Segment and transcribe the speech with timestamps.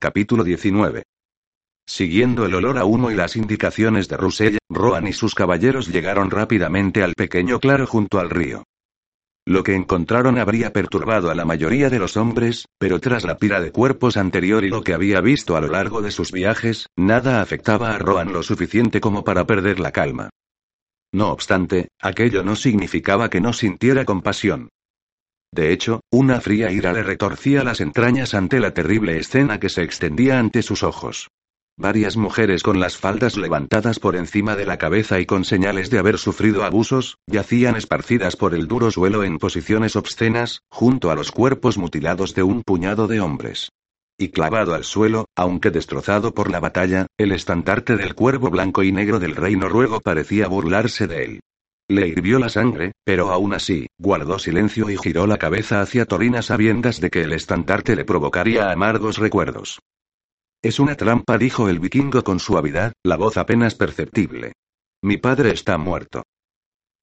[0.00, 1.02] Capítulo 19.
[1.84, 6.30] Siguiendo el olor a humo y las indicaciones de Russell, Roan y sus caballeros llegaron
[6.30, 8.62] rápidamente al pequeño claro junto al río.
[9.44, 13.60] Lo que encontraron habría perturbado a la mayoría de los hombres, pero tras la pira
[13.60, 17.40] de cuerpos anterior y lo que había visto a lo largo de sus viajes, nada
[17.40, 20.30] afectaba a Roan lo suficiente como para perder la calma.
[21.12, 24.68] No obstante, aquello no significaba que no sintiera compasión.
[25.52, 29.82] De hecho, una fría ira le retorcía las entrañas ante la terrible escena que se
[29.82, 31.28] extendía ante sus ojos.
[31.80, 36.00] Varias mujeres con las faldas levantadas por encima de la cabeza y con señales de
[36.00, 41.30] haber sufrido abusos, yacían esparcidas por el duro suelo en posiciones obscenas, junto a los
[41.30, 43.70] cuerpos mutilados de un puñado de hombres.
[44.18, 48.90] Y clavado al suelo, aunque destrozado por la batalla, el estandarte del cuervo blanco y
[48.90, 51.40] negro del rey noruego parecía burlarse de él.
[51.90, 56.42] Le hirvió la sangre, pero aún así, guardó silencio y giró la cabeza hacia Torina
[56.42, 59.80] sabiendas de que el estandarte le provocaría amargos recuerdos.
[60.60, 64.52] Es una trampa, dijo el vikingo con suavidad, la voz apenas perceptible.
[65.02, 66.24] Mi padre está muerto.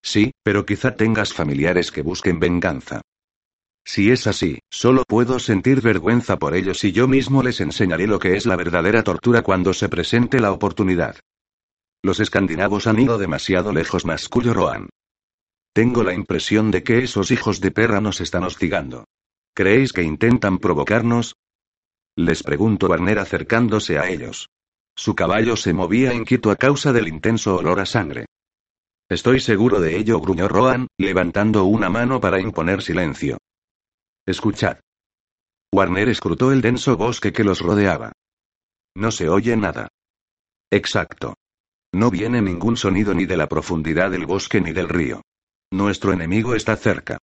[0.03, 3.02] Sí, pero quizá tengas familiares que busquen venganza.
[3.83, 8.19] Si es así, solo puedo sentir vergüenza por ellos y yo mismo les enseñaré lo
[8.19, 11.17] que es la verdadera tortura cuando se presente la oportunidad.
[12.06, 14.89] Los escandinavos han ido demasiado lejos, mascullo Roan.
[15.73, 19.06] Tengo la impresión de que esos hijos de perra nos están hostigando.
[19.56, 21.34] ¿Creéis que intentan provocarnos?
[22.16, 24.50] Les preguntó Warner acercándose a ellos.
[24.95, 28.28] Su caballo se movía inquieto a causa del intenso olor a sangre.
[29.09, 33.40] Estoy seguro de ello, gruñó Roan, levantando una mano para imponer silencio.
[34.28, 34.78] Escuchad.
[35.74, 38.12] Warner escrutó el denso bosque que los rodeaba.
[38.96, 39.88] No se oye nada.
[40.69, 41.34] Exacto.
[41.95, 45.22] No viene ningún sonido ni de la profundidad del bosque ni del río.
[45.72, 47.19] Nuestro enemigo está cerca.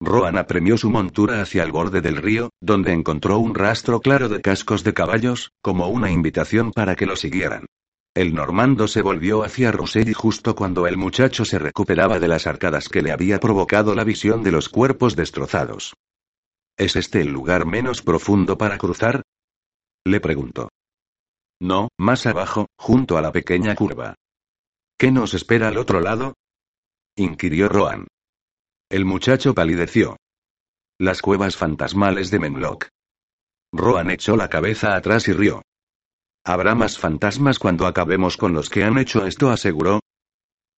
[0.00, 4.40] Roan apremió su montura hacia el borde del río, donde encontró un rastro claro de
[4.40, 7.66] cascos de caballos, como una invitación para que lo siguieran.
[8.16, 12.88] El normando se volvió hacia Rosselli justo cuando el muchacho se recuperaba de las arcadas
[12.88, 15.94] que le había provocado la visión de los cuerpos destrozados.
[16.76, 19.22] ¿Es este el lugar menos profundo para cruzar?
[20.04, 20.70] Le preguntó.
[21.64, 24.16] No, más abajo, junto a la pequeña curva.
[24.98, 26.34] ¿Qué nos espera al otro lado?
[27.16, 28.06] inquirió Roan.
[28.90, 30.18] El muchacho palideció.
[30.98, 32.88] Las cuevas fantasmales de Menlock.
[33.72, 35.62] Roan echó la cabeza atrás y rió.
[36.44, 40.00] Habrá más fantasmas cuando acabemos con los que han hecho esto, aseguró.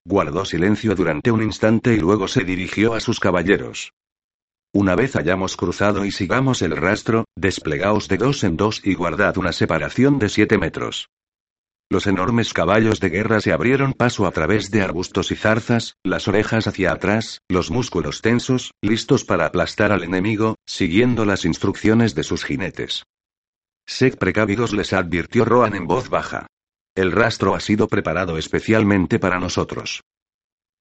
[0.05, 3.91] Guardó silencio durante un instante y luego se dirigió a sus caballeros.
[4.77, 9.39] Una vez hayamos cruzado y sigamos el rastro, desplegaos de dos en dos y guardad
[9.39, 11.09] una separación de siete metros.
[11.89, 16.29] Los enormes caballos de guerra se abrieron paso a través de arbustos y zarzas, las
[16.29, 22.25] orejas hacia atrás, los músculos tensos, listos para aplastar al enemigo, siguiendo las instrucciones de
[22.25, 23.05] sus jinetes.
[23.87, 26.49] Sed precavidos les advirtió Roan en voz baja.
[26.95, 30.03] El rastro ha sido preparado especialmente para nosotros.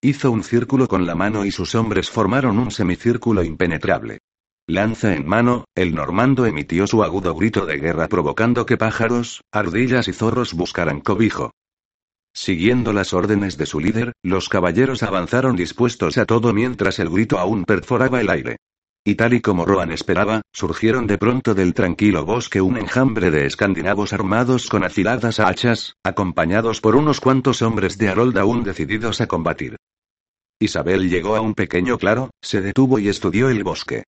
[0.05, 4.19] Hizo un círculo con la mano y sus hombres formaron un semicírculo impenetrable.
[4.67, 10.07] Lanza en mano, el normando emitió su agudo grito de guerra provocando que pájaros, ardillas
[10.07, 11.55] y zorros buscaran cobijo.
[12.35, 17.39] Siguiendo las órdenes de su líder, los caballeros avanzaron dispuestos a todo mientras el grito
[17.39, 18.57] aún perforaba el aire.
[19.03, 23.47] Y tal y como Roan esperaba, surgieron de pronto del tranquilo bosque un enjambre de
[23.47, 29.25] escandinavos armados con afiladas hachas, acompañados por unos cuantos hombres de Harold aún decididos a
[29.25, 29.77] combatir.
[30.59, 34.03] Isabel llegó a un pequeño claro, se detuvo y estudió el bosque.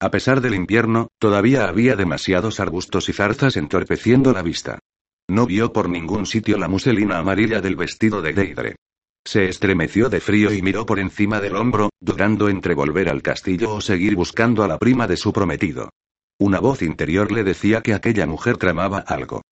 [0.00, 4.80] A pesar del invierno, todavía había demasiados arbustos y zarzas entorpeciendo la vista.
[5.28, 8.76] No vio por ningún sitio la muselina amarilla del vestido de Deidre.
[9.24, 13.72] Se estremeció de frío y miró por encima del hombro, dudando entre volver al castillo
[13.72, 15.90] o seguir buscando a la prima de su prometido.
[16.40, 19.42] Una voz interior le decía que aquella mujer tramaba algo.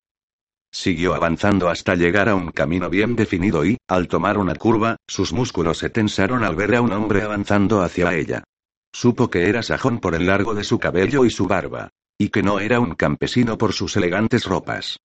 [0.73, 5.33] Siguió avanzando hasta llegar a un camino bien definido y, al tomar una curva, sus
[5.33, 8.45] músculos se tensaron al ver a un hombre avanzando hacia ella.
[8.93, 11.91] Supo que era sajón por el largo de su cabello y su barba.
[12.19, 14.99] Y que no era un campesino por sus elegantes ropas.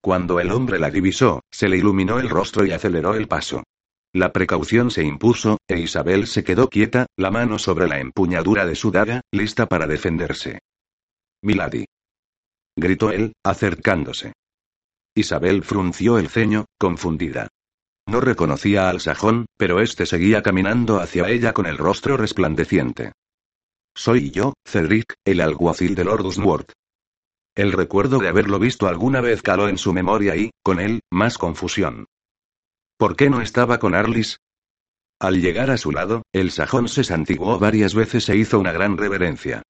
[0.00, 3.62] Cuando el hombre la divisó, se le iluminó el rostro y aceleró el paso.
[4.12, 8.74] La precaución se impuso, e Isabel se quedó quieta, la mano sobre la empuñadura de
[8.74, 10.60] su daga, lista para defenderse.
[11.42, 11.84] Milady.
[12.76, 14.32] gritó él, acercándose.
[15.14, 17.48] Isabel frunció el ceño, confundida.
[18.06, 23.12] No reconocía al sajón, pero este seguía caminando hacia ella con el rostro resplandeciente.
[23.94, 26.72] Soy yo, Cedric, el alguacil de Lord Usworth.
[27.54, 31.38] El recuerdo de haberlo visto alguna vez caló en su memoria y, con él, más
[31.38, 32.06] confusión.
[32.96, 34.38] ¿Por qué no estaba con Arlis?
[35.20, 38.96] Al llegar a su lado, el sajón se santiguó varias veces e hizo una gran
[38.96, 39.62] reverencia.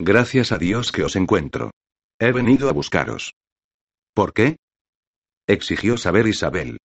[0.00, 1.70] Gracias a Dios que os encuentro.
[2.18, 3.34] He venido a buscaros.
[4.14, 4.56] ¿Por qué?
[5.48, 6.78] exigió saber Isabel.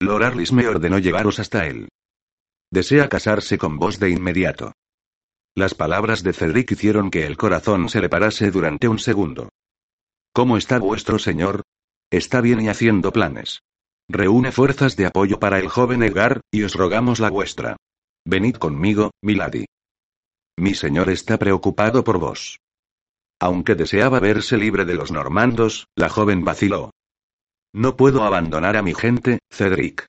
[0.00, 1.88] Lord Arlis me ordenó llevaros hasta él.
[2.70, 4.72] Desea casarse con vos de inmediato.
[5.56, 9.50] Las palabras de Cedric hicieron que el corazón se le parase durante un segundo.
[10.32, 11.62] ¿Cómo está vuestro señor?
[12.10, 13.60] Está bien y haciendo planes.
[14.08, 17.76] Reúne fuerzas de apoyo para el joven Edgar, y os rogamos la vuestra.
[18.24, 19.66] Venid conmigo, milady.
[20.56, 22.58] Mi señor está preocupado por vos.
[23.44, 26.92] Aunque deseaba verse libre de los normandos, la joven vaciló.
[27.74, 30.06] No puedo abandonar a mi gente, Cedric.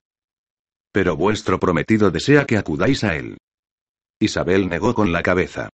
[0.90, 3.36] Pero vuestro prometido desea que acudáis a él.
[4.18, 5.68] Isabel negó con la cabeza.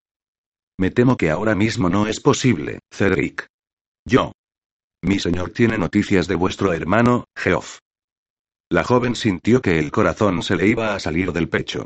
[0.76, 3.46] Me temo que ahora mismo no es posible, Cedric.
[4.04, 4.32] Yo.
[5.00, 7.78] Mi señor tiene noticias de vuestro hermano, Geoff.
[8.70, 11.84] La joven sintió que el corazón se le iba a salir del pecho.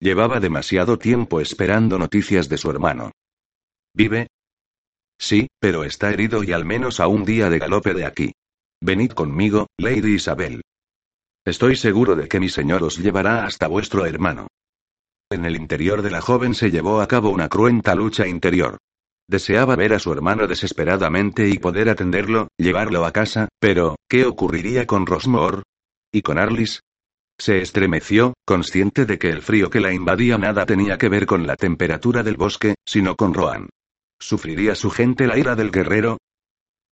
[0.00, 3.12] Llevaba demasiado tiempo esperando noticias de su hermano.
[3.92, 4.28] ¿Vive?
[5.18, 8.32] Sí, pero está herido y al menos a un día de galope de aquí.
[8.80, 10.62] Venid conmigo, Lady Isabel.
[11.44, 14.46] Estoy seguro de que mi señor os llevará hasta vuestro hermano.
[15.30, 18.78] En el interior de la joven se llevó a cabo una cruenta lucha interior.
[19.28, 24.86] Deseaba ver a su hermano desesperadamente y poder atenderlo, llevarlo a casa, pero, ¿qué ocurriría
[24.86, 25.64] con Rosmore?
[26.12, 26.80] ¿Y con Arlis?
[27.38, 31.46] Se estremeció, consciente de que el frío que la invadía nada tenía que ver con
[31.46, 33.68] la temperatura del bosque, sino con Rohan.
[34.20, 36.18] ¿Sufriría su gente la ira del guerrero?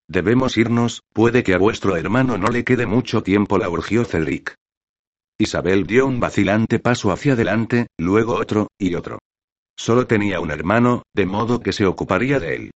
[0.09, 4.55] Debemos irnos, puede que a vuestro hermano no le quede mucho tiempo, la urgió Cedric.
[5.39, 9.19] Isabel dio un vacilante paso hacia adelante, luego otro, y otro.
[9.77, 12.71] Solo tenía un hermano, de modo que se ocuparía de él.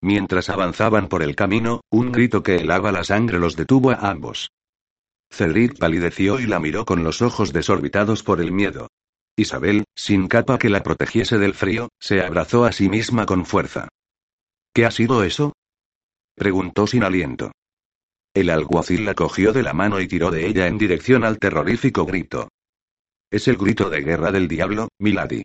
[0.00, 4.50] Mientras avanzaban por el camino, un grito que helaba la sangre los detuvo a ambos.
[5.30, 8.88] Cedric palideció y la miró con los ojos desorbitados por el miedo.
[9.36, 13.88] Isabel, sin capa que la protegiese del frío, se abrazó a sí misma con fuerza.
[14.72, 15.52] ¿Qué ha sido eso?
[16.34, 17.52] preguntó sin aliento.
[18.34, 22.04] El alguacil la cogió de la mano y tiró de ella en dirección al terrorífico
[22.04, 22.48] grito.
[23.30, 25.42] Es el grito de guerra del diablo, Milady.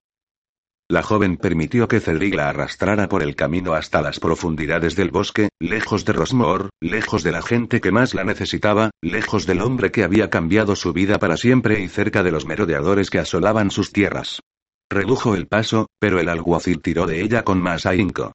[0.91, 5.49] La joven permitió que Cedric la arrastrara por el camino hasta las profundidades del bosque,
[5.59, 10.03] lejos de Rosmore, lejos de la gente que más la necesitaba, lejos del hombre que
[10.03, 14.41] había cambiado su vida para siempre y cerca de los merodeadores que asolaban sus tierras.
[14.89, 18.31] Redujo el paso, pero el alguacil tiró de ella con más ahínco.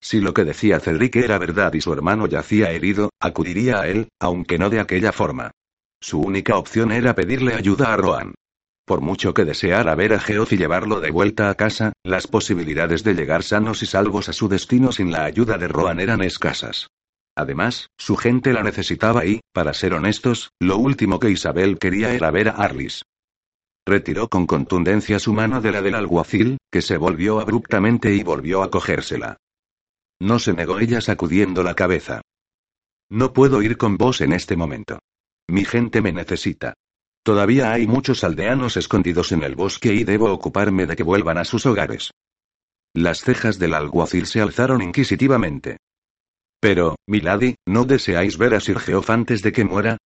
[0.00, 4.08] Si lo que decía Cedric era verdad y su hermano yacía herido, acudiría a él,
[4.18, 5.50] aunque no de aquella forma.
[6.00, 8.32] Su única opción era pedirle ayuda a Rohan.
[8.88, 13.04] Por mucho que deseara ver a Geoff y llevarlo de vuelta a casa, las posibilidades
[13.04, 16.88] de llegar sanos y salvos a su destino sin la ayuda de Rohan eran escasas.
[17.36, 22.30] Además, su gente la necesitaba y, para ser honestos, lo último que Isabel quería era
[22.30, 23.02] ver a Arlis.
[23.86, 28.62] Retiró con contundencia su mano de la del alguacil, que se volvió abruptamente y volvió
[28.62, 29.36] a cogérsela.
[30.18, 32.22] No se negó ella sacudiendo la cabeza.
[33.10, 34.98] No puedo ir con vos en este momento.
[35.46, 36.72] Mi gente me necesita.
[37.28, 41.44] Todavía hay muchos aldeanos escondidos en el bosque y debo ocuparme de que vuelvan a
[41.44, 42.10] sus hogares.
[42.94, 45.76] Las cejas del alguacil se alzaron inquisitivamente.
[46.58, 49.98] Pero, Milady, ¿no deseáis ver a Sir Geoff antes de que muera?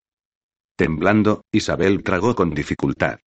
[0.76, 3.20] Temblando, Isabel tragó con dificultad.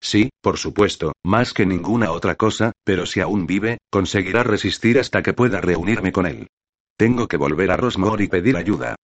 [0.00, 5.22] Sí, por supuesto, más que ninguna otra cosa, pero si aún vive, conseguirá resistir hasta
[5.22, 6.48] que pueda reunirme con él.
[6.96, 8.96] Tengo que volver a Rosmore y pedir ayuda.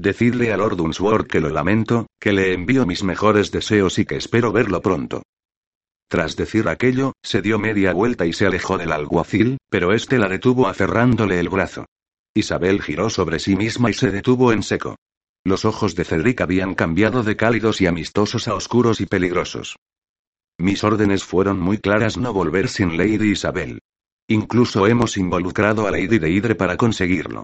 [0.00, 4.14] Decidle a Lord Unsworth que lo lamento, que le envío mis mejores deseos y que
[4.14, 5.24] espero verlo pronto.
[6.08, 10.28] Tras decir aquello, se dio media vuelta y se alejó del alguacil, pero éste la
[10.28, 11.84] detuvo aferrándole el brazo.
[12.32, 14.94] Isabel giró sobre sí misma y se detuvo en seco.
[15.42, 19.74] Los ojos de Cedric habían cambiado de cálidos y amistosos a oscuros y peligrosos.
[20.58, 23.80] Mis órdenes fueron muy claras no volver sin Lady Isabel.
[24.28, 27.42] Incluso hemos involucrado a Lady Deidre para conseguirlo.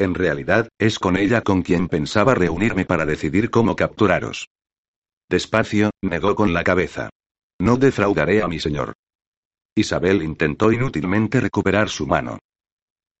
[0.00, 4.48] En realidad, es con ella con quien pensaba reunirme para decidir cómo capturaros.
[5.28, 7.10] Despacio, negó con la cabeza.
[7.60, 8.94] No defraudaré a mi señor.
[9.74, 12.38] Isabel intentó inútilmente recuperar su mano.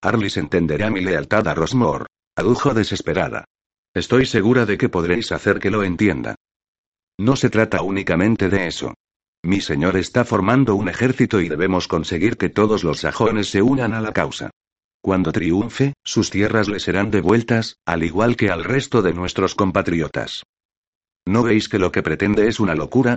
[0.00, 2.06] Arlis entenderá mi lealtad a Rosmore.
[2.34, 3.44] Adujo desesperada.
[3.92, 6.34] Estoy segura de que podréis hacer que lo entienda.
[7.18, 8.94] No se trata únicamente de eso.
[9.42, 13.92] Mi señor está formando un ejército y debemos conseguir que todos los sajones se unan
[13.92, 14.50] a la causa.
[15.02, 20.44] Cuando triunfe, sus tierras le serán devueltas, al igual que al resto de nuestros compatriotas.
[21.26, 23.16] ¿No veis que lo que pretende es una locura?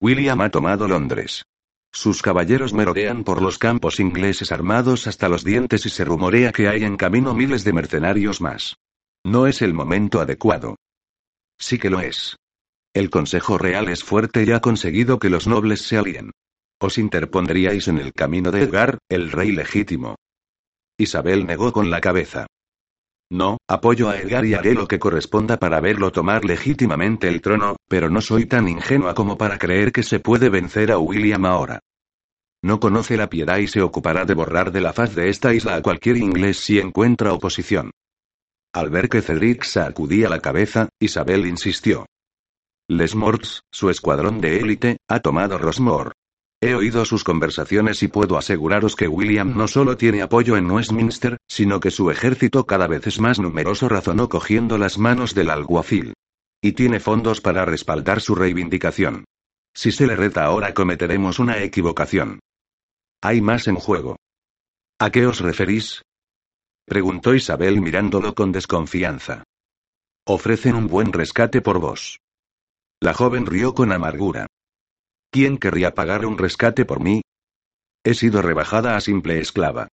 [0.00, 1.44] William ha tomado Londres.
[1.92, 6.68] Sus caballeros merodean por los campos ingleses armados hasta los dientes y se rumorea que
[6.68, 8.76] hay en camino miles de mercenarios más.
[9.24, 10.76] No es el momento adecuado.
[11.58, 12.36] Sí que lo es.
[12.92, 16.32] El Consejo Real es fuerte y ha conseguido que los nobles se alíen.
[16.80, 20.16] Os interpondríais en el camino de Edgar, el rey legítimo.
[20.98, 22.46] Isabel negó con la cabeza.
[23.30, 27.76] No, apoyo a Edgar y haré lo que corresponda para verlo tomar legítimamente el trono,
[27.88, 31.80] pero no soy tan ingenua como para creer que se puede vencer a William ahora.
[32.62, 35.74] No conoce la piedad y se ocupará de borrar de la faz de esta isla
[35.74, 37.90] a cualquier inglés si encuentra oposición.
[38.72, 42.06] Al ver que Cedric sacudía la cabeza, Isabel insistió.
[42.88, 46.12] Les Morts, su escuadrón de élite, ha tomado Rosmore.
[46.64, 51.36] He oído sus conversaciones y puedo aseguraros que William no solo tiene apoyo en Westminster,
[51.46, 56.14] sino que su ejército cada vez es más numeroso, razonó cogiendo las manos del alguacil.
[56.62, 59.26] Y tiene fondos para respaldar su reivindicación.
[59.74, 62.40] Si se le reta ahora cometeremos una equivocación.
[63.20, 64.16] Hay más en juego.
[64.98, 66.00] ¿A qué os referís?
[66.86, 69.44] preguntó Isabel mirándolo con desconfianza.
[70.26, 72.20] Ofrecen un buen rescate por vos.
[73.02, 74.46] La joven rió con amargura.
[75.34, 77.20] ¿Quién querría pagar un rescate por mí?
[78.04, 79.88] He sido rebajada a simple esclava.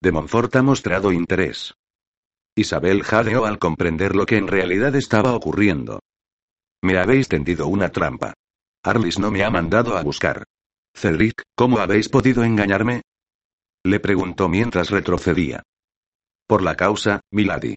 [0.00, 1.74] De Montfort ha mostrado interés.
[2.56, 6.00] Isabel jadeó al comprender lo que en realidad estaba ocurriendo.
[6.82, 8.32] Me habéis tendido una trampa.
[8.82, 10.44] Arlis no me ha mandado a buscar.
[10.94, 13.02] Cedric, ¿cómo habéis podido engañarme?
[13.84, 15.62] Le preguntó mientras retrocedía.
[16.46, 17.74] Por la causa, Milady.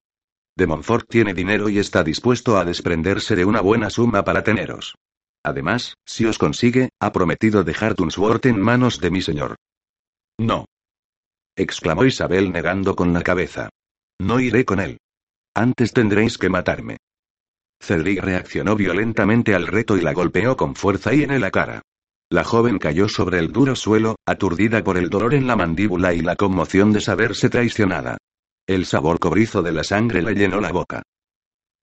[0.56, 4.96] De Montfort tiene dinero y está dispuesto a desprenderse de una buena suma para teneros.
[5.44, 9.56] Además, si os consigue, ha prometido dejar Tunsworth en manos de mi señor.
[10.39, 10.65] No.
[11.56, 13.70] exclamó Isabel negando con la cabeza.
[14.20, 14.98] No iré con él.
[15.56, 16.98] Antes tendréis que matarme.
[17.79, 21.82] Cedric reaccionó violentamente al reto y la golpeó con fuerza y en la cara.
[22.29, 26.22] La joven cayó sobre el duro suelo, aturdida por el dolor en la mandíbula y
[26.22, 28.17] la conmoción de saberse traicionada.
[28.67, 31.03] El sabor cobrizo de la sangre le llenó la boca.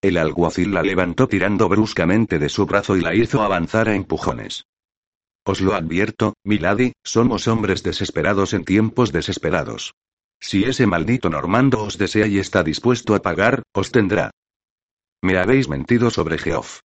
[0.05, 4.67] El alguacil la levantó tirando bruscamente de su brazo y la hizo avanzar a empujones.
[5.47, 9.95] Os lo advierto, Milady, somos hombres desesperados en tiempos desesperados.
[10.39, 14.31] Si ese maldito Normando os desea y está dispuesto a pagar, os tendrá.
[15.23, 16.81] Me habéis mentido sobre Geoff.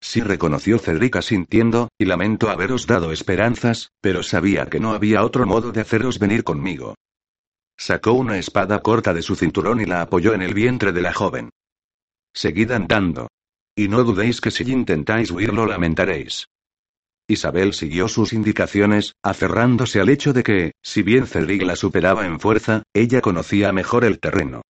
[0.00, 5.46] Sí reconoció Cedric asintiendo, y lamento haberos dado esperanzas, pero sabía que no había otro
[5.46, 6.96] modo de haceros venir conmigo.
[7.76, 11.12] Sacó una espada corta de su cinturón y la apoyó en el vientre de la
[11.12, 11.50] joven.
[12.34, 13.28] Seguid andando.
[13.76, 16.46] Y no dudéis que si intentáis huir lo lamentaréis.
[17.28, 22.40] Isabel siguió sus indicaciones, aferrándose al hecho de que, si bien Cedric la superaba en
[22.40, 24.62] fuerza, ella conocía mejor el terreno.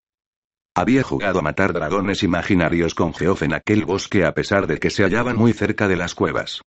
[0.75, 4.89] Había jugado a matar dragones imaginarios con Geoff en aquel bosque a pesar de que
[4.89, 6.61] se hallaban muy cerca de las cuevas.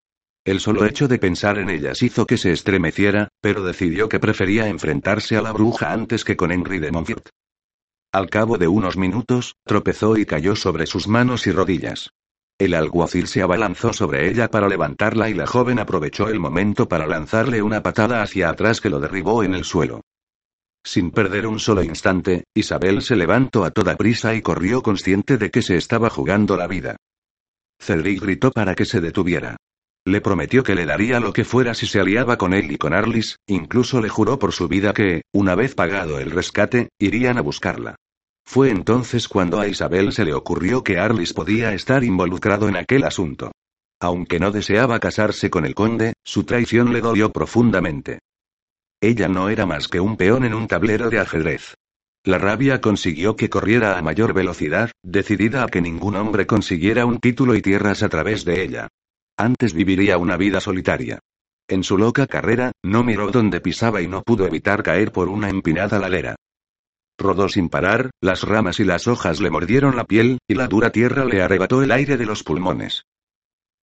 [0.45, 4.67] El solo hecho de pensar en ellas hizo que se estremeciera, pero decidió que prefería
[4.67, 7.29] enfrentarse a la bruja antes que con Henry de Montfort.
[8.17, 12.13] Al cabo de unos minutos, tropezó y cayó sobre sus manos y rodillas.
[12.57, 17.05] El alguacil se abalanzó sobre ella para levantarla y la joven aprovechó el momento para
[17.05, 20.01] lanzarle una patada hacia atrás que lo derribó en el suelo.
[20.83, 25.51] Sin perder un solo instante, Isabel se levantó a toda prisa y corrió consciente de
[25.51, 26.95] que se estaba jugando la vida.
[27.79, 29.57] Cedric gritó para que se detuviera.
[30.07, 32.95] Le prometió que le daría lo que fuera si se aliaba con él y con
[32.95, 37.41] Arlis, incluso le juró por su vida que, una vez pagado el rescate, irían a
[37.41, 37.95] buscarla.
[38.47, 43.03] Fue entonces cuando a Isabel se le ocurrió que Arlis podía estar involucrado en aquel
[43.03, 43.51] asunto.
[43.99, 48.19] Aunque no deseaba casarse con el conde, su traición le dolió profundamente.
[49.01, 51.75] Ella no era más que un peón en un tablero de ajedrez.
[52.23, 57.19] La rabia consiguió que corriera a mayor velocidad, decidida a que ningún hombre consiguiera un
[57.19, 58.87] título y tierras a través de ella.
[59.35, 61.19] Antes viviría una vida solitaria.
[61.67, 65.49] En su loca carrera, no miró dónde pisaba y no pudo evitar caer por una
[65.49, 66.37] empinada ladera.
[67.17, 70.91] Rodó sin parar, las ramas y las hojas le mordieron la piel, y la dura
[70.91, 73.03] tierra le arrebató el aire de los pulmones.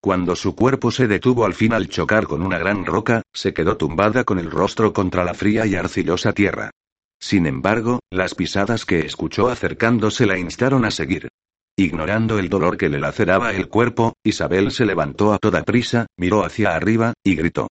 [0.00, 3.76] Cuando su cuerpo se detuvo al fin al chocar con una gran roca, se quedó
[3.76, 6.70] tumbada con el rostro contra la fría y arcillosa tierra.
[7.18, 11.28] Sin embargo, las pisadas que escuchó acercándose la instaron a seguir.
[11.76, 16.44] Ignorando el dolor que le laceraba el cuerpo, Isabel se levantó a toda prisa, miró
[16.44, 17.68] hacia arriba, y gritó.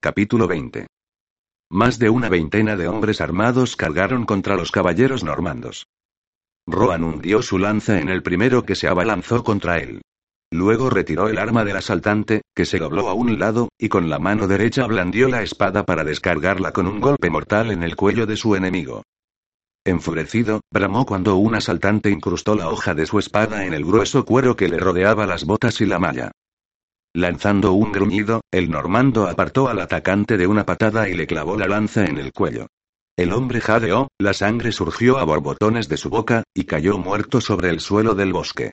[0.00, 0.86] Capítulo 20.
[1.70, 5.86] Más de una veintena de hombres armados cargaron contra los caballeros normandos.
[6.66, 10.02] Rohan hundió su lanza en el primero que se abalanzó contra él.
[10.50, 14.18] Luego retiró el arma del asaltante, que se dobló a un lado, y con la
[14.18, 18.36] mano derecha blandió la espada para descargarla con un golpe mortal en el cuello de
[18.36, 19.02] su enemigo.
[19.84, 24.56] Enfurecido, bramó cuando un asaltante incrustó la hoja de su espada en el grueso cuero
[24.56, 26.30] que le rodeaba las botas y la malla.
[27.16, 31.68] Lanzando un gruñido, el normando apartó al atacante de una patada y le clavó la
[31.68, 32.66] lanza en el cuello.
[33.16, 37.70] El hombre jadeó, la sangre surgió a borbotones de su boca, y cayó muerto sobre
[37.70, 38.72] el suelo del bosque.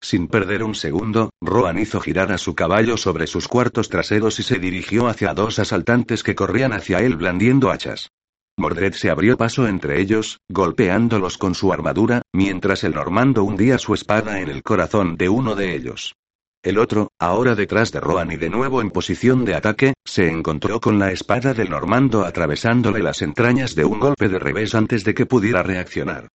[0.00, 4.42] Sin perder un segundo, Roan hizo girar a su caballo sobre sus cuartos traseros y
[4.42, 8.08] se dirigió hacia dos asaltantes que corrían hacia él blandiendo hachas.
[8.56, 13.92] Mordred se abrió paso entre ellos, golpeándolos con su armadura, mientras el normando hundía su
[13.92, 16.14] espada en el corazón de uno de ellos.
[16.62, 20.78] El otro, ahora detrás de Roan y de nuevo en posición de ataque, se encontró
[20.78, 25.14] con la espada del normando atravesándole las entrañas de un golpe de revés antes de
[25.14, 26.28] que pudiera reaccionar.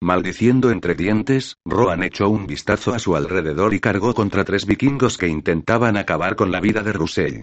[0.00, 5.18] Maldiciendo entre dientes, Roan echó un vistazo a su alrededor y cargó contra tres vikingos
[5.18, 7.40] que intentaban acabar con la vida de Russell.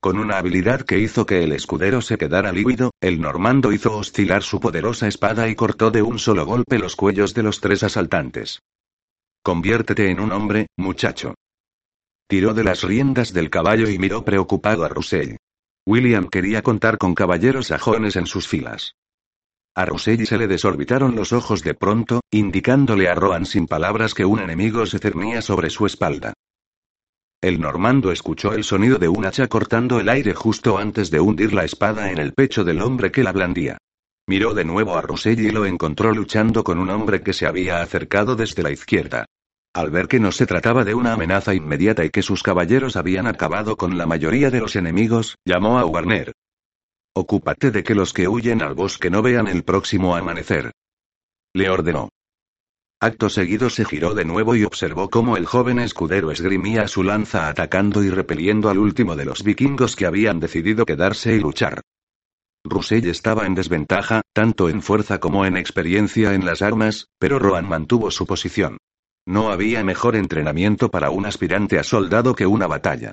[0.00, 4.44] Con una habilidad que hizo que el escudero se quedara lívido, el normando hizo oscilar
[4.44, 8.60] su poderosa espada y cortó de un solo golpe los cuellos de los tres asaltantes.
[9.42, 11.34] Conviértete en un hombre, muchacho.
[12.28, 15.36] Tiró de las riendas del caballo y miró preocupado a Russell.
[15.86, 18.96] William quería contar con caballeros sajones en sus filas.
[19.74, 24.26] A Russell se le desorbitaron los ojos de pronto, indicándole a Rohan sin palabras que
[24.26, 26.34] un enemigo se cernía sobre su espalda.
[27.40, 31.54] El normando escuchó el sonido de un hacha cortando el aire justo antes de hundir
[31.54, 33.78] la espada en el pecho del hombre que la blandía.
[34.26, 37.80] Miró de nuevo a Russell y lo encontró luchando con un hombre que se había
[37.80, 39.24] acercado desde la izquierda.
[39.78, 43.28] Al ver que no se trataba de una amenaza inmediata y que sus caballeros habían
[43.28, 46.32] acabado con la mayoría de los enemigos, llamó a Warner.
[47.14, 50.72] Ocúpate de que los que huyen al bosque no vean el próximo amanecer.
[51.54, 52.08] Le ordenó.
[53.00, 57.46] Acto seguido se giró de nuevo y observó cómo el joven escudero esgrimía su lanza
[57.46, 61.82] atacando y repeliendo al último de los vikingos que habían decidido quedarse y luchar.
[62.64, 67.68] Russell estaba en desventaja, tanto en fuerza como en experiencia en las armas, pero Rohan
[67.68, 68.78] mantuvo su posición.
[69.28, 73.12] No había mejor entrenamiento para un aspirante a soldado que una batalla.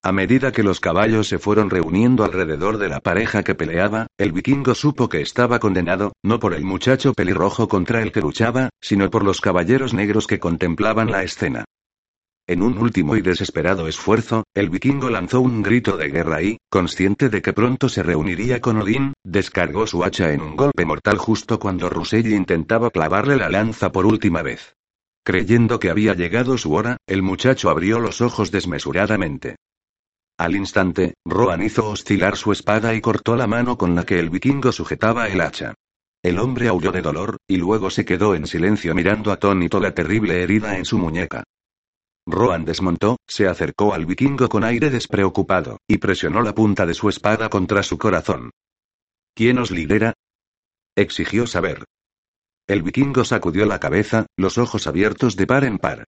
[0.00, 4.30] A medida que los caballos se fueron reuniendo alrededor de la pareja que peleaba, el
[4.30, 9.10] vikingo supo que estaba condenado, no por el muchacho pelirrojo contra el que luchaba, sino
[9.10, 11.64] por los caballeros negros que contemplaban la escena.
[12.46, 17.28] En un último y desesperado esfuerzo, el vikingo lanzó un grito de guerra y, consciente
[17.28, 21.58] de que pronto se reuniría con Odín, descargó su hacha en un golpe mortal justo
[21.58, 24.76] cuando Russell intentaba clavarle la lanza por última vez.
[25.24, 29.56] Creyendo que había llegado su hora, el muchacho abrió los ojos desmesuradamente.
[30.36, 34.28] Al instante, Rohan hizo oscilar su espada y cortó la mano con la que el
[34.28, 35.74] vikingo sujetaba el hacha.
[36.22, 40.42] El hombre aulló de dolor, y luego se quedó en silencio mirando atónito la terrible
[40.42, 41.44] herida en su muñeca.
[42.26, 47.08] Rohan desmontó, se acercó al vikingo con aire despreocupado, y presionó la punta de su
[47.08, 48.50] espada contra su corazón.
[49.34, 50.14] ¿Quién os lidera?
[50.96, 51.84] exigió saber.
[52.66, 56.06] El vikingo sacudió la cabeza, los ojos abiertos de par en par.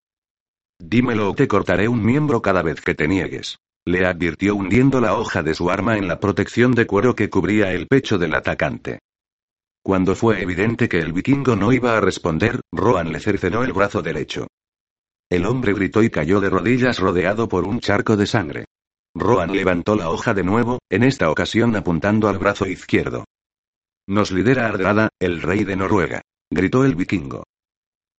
[0.78, 3.58] Dímelo o te cortaré un miembro cada vez que te niegues.
[3.84, 7.72] Le advirtió hundiendo la hoja de su arma en la protección de cuero que cubría
[7.72, 9.00] el pecho del atacante.
[9.82, 14.00] Cuando fue evidente que el vikingo no iba a responder, Rohan le cercenó el brazo
[14.00, 14.46] derecho.
[15.30, 18.64] El hombre gritó y cayó de rodillas rodeado por un charco de sangre.
[19.14, 23.24] Rohan levantó la hoja de nuevo, en esta ocasión apuntando al brazo izquierdo.
[24.08, 27.44] Nos lidera Ardrada, el rey de Noruega gritó el vikingo.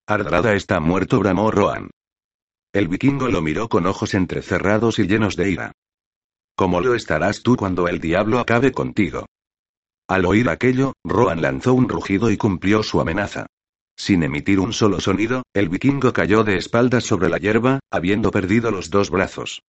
[0.08, 1.90] Ardrada está muerto, bramó Roan.
[2.74, 5.72] El vikingo lo miró con ojos entrecerrados y llenos de ira.
[6.56, 9.26] ¿Cómo lo estarás tú cuando el diablo acabe contigo?
[10.08, 13.48] Al oír aquello, Roan lanzó un rugido y cumplió su amenaza.
[13.96, 18.72] Sin emitir un solo sonido, el vikingo cayó de espaldas sobre la hierba, habiendo perdido
[18.72, 19.62] los dos brazos.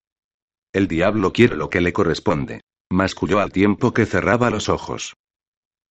[0.74, 2.62] El diablo quiere lo que le corresponde.
[2.90, 5.16] Masculló al tiempo que cerraba los ojos.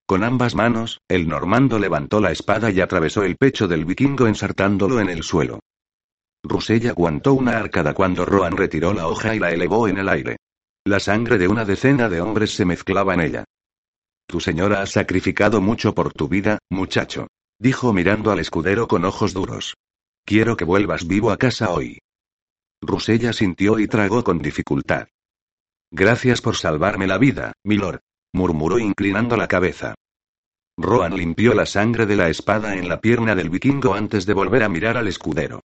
[0.06, 5.00] Con ambas manos, el normando levantó la espada y atravesó el pecho del vikingo ensartándolo
[5.00, 5.58] en el suelo.
[6.44, 10.36] Rusella aguantó una arcada cuando Rohan retiró la hoja y la elevó en el aire.
[10.84, 13.44] La sangre de una decena de hombres se mezclaba en ella.
[14.28, 17.26] Tu señora ha sacrificado mucho por tu vida, muchacho.
[17.58, 19.74] Dijo mirando al escudero con ojos duros.
[20.24, 21.98] Quiero que vuelvas vivo a casa hoy.
[22.80, 25.08] Rusella sintió y tragó con dificultad.
[25.90, 28.05] Gracias por salvarme la vida, milord
[28.36, 29.96] murmuró inclinando la cabeza.
[30.78, 34.62] Rohan limpió la sangre de la espada en la pierna del vikingo antes de volver
[34.62, 35.62] a mirar al escudero.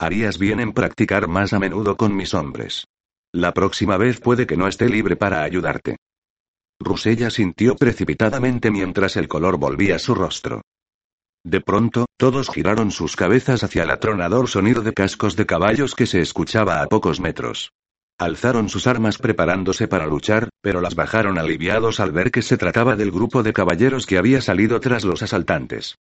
[0.00, 2.86] Harías bien en practicar más a menudo con mis hombres.
[3.30, 5.96] La próxima vez puede que no esté libre para ayudarte.
[6.80, 10.62] Rusella sintió precipitadamente mientras el color volvía a su rostro.
[11.44, 16.06] De pronto, todos giraron sus cabezas hacia el atronador sonido de cascos de caballos que
[16.06, 17.72] se escuchaba a pocos metros.
[18.18, 22.96] Alzaron sus armas preparándose para luchar, pero las bajaron aliviados al ver que se trataba
[22.96, 25.96] del grupo de caballeros que había salido tras los asaltantes.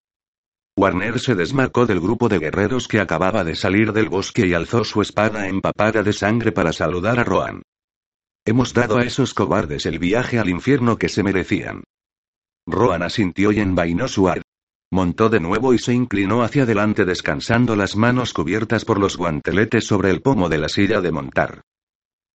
[0.78, 4.84] Warner se desmarcó del grupo de guerreros que acababa de salir del bosque y alzó
[4.84, 7.62] su espada empapada de sangre para saludar a Rohan.
[8.46, 11.84] Hemos dado a esos cobardes el viaje al infierno que se merecían.
[12.66, 14.42] Rohan asintió y envainó su ar.
[14.92, 19.86] Montó de nuevo y se inclinó hacia adelante descansando las manos cubiertas por los guanteletes
[19.86, 21.62] sobre el pomo de la silla de montar.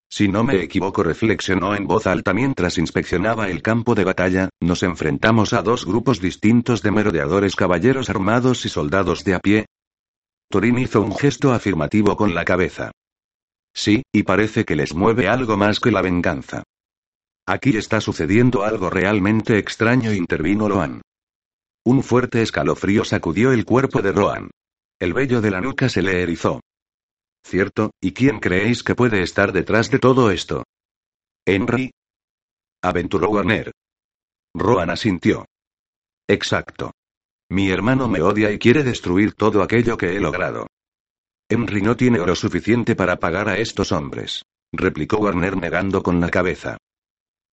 [0.09, 4.83] Si no me equivoco, reflexionó en voz alta mientras inspeccionaba el campo de batalla, nos
[4.83, 9.67] enfrentamos a dos grupos distintos de merodeadores caballeros armados y soldados de a pie.
[10.49, 12.93] Torín hizo un gesto afirmativo con la cabeza.
[13.75, 16.63] Sí, y parece que les mueve algo más que la venganza.
[17.47, 21.03] Aquí está sucediendo algo realmente extraño, intervino Loan.
[21.85, 24.51] Un fuerte escalofrío sacudió el cuerpo de Roan.
[24.99, 26.61] El vello de la nuca se le erizó.
[27.49, 27.93] ¿Cierto?
[28.01, 30.65] ¿Y quién creéis que puede estar detrás de todo esto?
[31.47, 31.93] Henry.
[32.83, 33.71] Aventuró Warner.
[34.53, 35.47] Roan asintió.
[36.29, 36.91] Exacto.
[37.49, 40.67] Mi hermano me odia y quiere destruir todo aquello que he logrado.
[41.49, 46.31] Henry no tiene oro suficiente para pagar a estos hombres, replicó Warner negando con la
[46.31, 46.79] cabeza.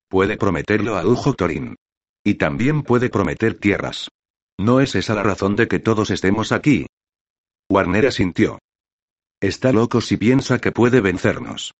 [0.09, 1.75] Puede prometerlo a Ujo Torin.
[2.23, 4.09] Y también puede prometer tierras.
[4.57, 6.87] ¿No es esa la razón de que todos estemos aquí?
[7.69, 8.57] Warner asintió.
[9.43, 11.73] Está loco si piensa que puede vencernos.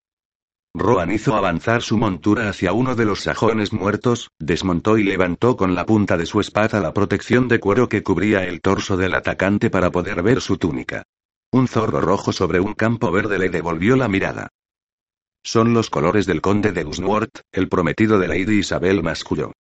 [0.76, 5.74] Rohan hizo avanzar su montura hacia uno de los sajones muertos, desmontó y levantó con
[5.74, 9.70] la punta de su espada la protección de cuero que cubría el torso del atacante
[9.70, 11.04] para poder ver su túnica.
[11.54, 14.50] Un zorro rojo sobre un campo verde le devolvió la mirada.
[15.42, 19.54] Son los colores del conde de Usworth, el prometido de Lady Isabel masculló.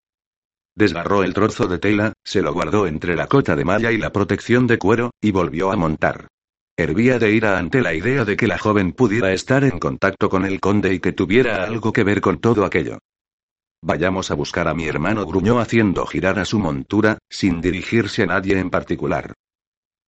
[0.75, 4.11] Desgarró el trozo de tela, se lo guardó entre la cota de malla y la
[4.11, 6.27] protección de cuero, y volvió a montar.
[6.75, 10.43] Hervía de ira ante la idea de que la joven pudiera estar en contacto con
[10.43, 12.97] el conde y que tuviera algo que ver con todo aquello.
[13.83, 18.25] Vayamos a buscar a mi hermano, gruñó haciendo girar a su montura, sin dirigirse a
[18.25, 19.33] nadie en particular.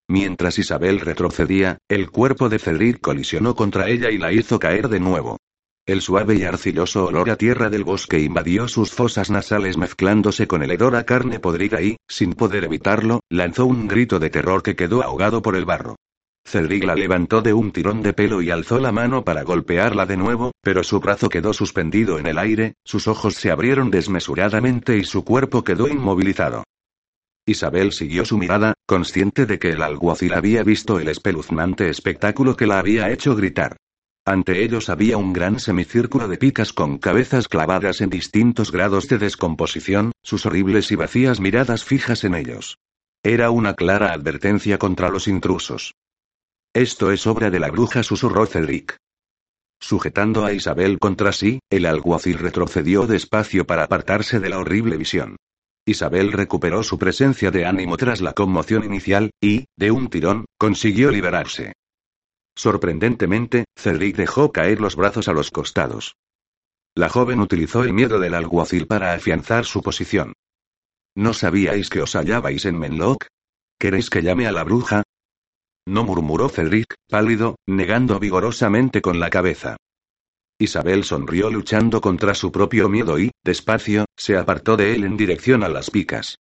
[0.08, 5.00] Mientras Isabel retrocedía, el cuerpo de Cedric colisionó contra ella y la hizo caer de
[5.00, 5.38] nuevo.
[5.86, 10.64] El suave y arcilloso olor a tierra del bosque invadió sus fosas nasales mezclándose con
[10.64, 14.76] el hedor a carne podrida y, sin poder evitarlo, lanzó un grito de terror que
[14.76, 15.96] quedó ahogado por el barro.
[16.46, 20.16] Cedric la levantó de un tirón de pelo y alzó la mano para golpearla de
[20.16, 25.04] nuevo, pero su brazo quedó suspendido en el aire, sus ojos se abrieron desmesuradamente y
[25.04, 26.64] su cuerpo quedó inmovilizado.
[27.48, 32.68] Isabel siguió su mirada, consciente de que el alguacil había visto el espeluznante espectáculo que
[32.68, 33.78] la había hecho gritar.
[34.24, 39.18] Ante ellos había un gran semicírculo de picas con cabezas clavadas en distintos grados de
[39.18, 42.78] descomposición, sus horribles y vacías miradas fijas en ellos.
[43.24, 45.96] Era una clara advertencia contra los intrusos.
[46.76, 48.98] Esto es obra de la bruja, susurró Cedric.
[49.80, 55.38] Sujetando a Isabel contra sí, el alguacil retrocedió despacio para apartarse de la horrible visión.
[55.86, 61.12] Isabel recuperó su presencia de ánimo tras la conmoción inicial, y, de un tirón, consiguió
[61.12, 61.72] liberarse.
[62.58, 66.18] Sorprendentemente, Cedric dejó caer los brazos a los costados.
[66.94, 70.34] La joven utilizó el miedo del alguacil para afianzar su posición.
[71.16, 73.28] ¿No sabíais que os hallabais en Menlock?
[73.80, 75.05] ¿Queréis que llame a la bruja?
[75.88, 79.78] No murmuró Cedric, pálido, negando vigorosamente con la cabeza.
[80.58, 85.64] Isabel sonrió luchando contra su propio miedo y, despacio, se apartó de él en dirección
[85.64, 86.38] a las picas.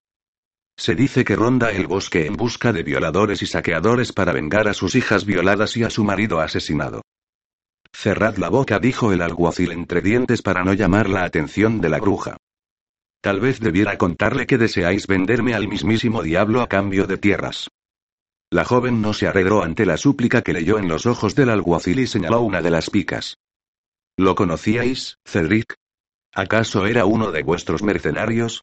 [0.76, 4.74] Se dice que ronda el bosque en busca de violadores y saqueadores para vengar a
[4.74, 7.02] sus hijas violadas y a su marido asesinado.
[7.92, 11.98] Cerrad la boca, dijo el alguacil entre dientes para no llamar la atención de la
[11.98, 12.36] bruja.
[13.20, 17.68] Tal vez debiera contarle que deseáis venderme al mismísimo diablo a cambio de tierras.
[18.54, 21.98] La joven no se arredró ante la súplica que leyó en los ojos del alguacil
[21.98, 23.38] y señaló una de las picas.
[24.16, 25.74] ¿Lo conocíais, Cedric?
[26.32, 28.62] ¿Acaso era uno de vuestros mercenarios?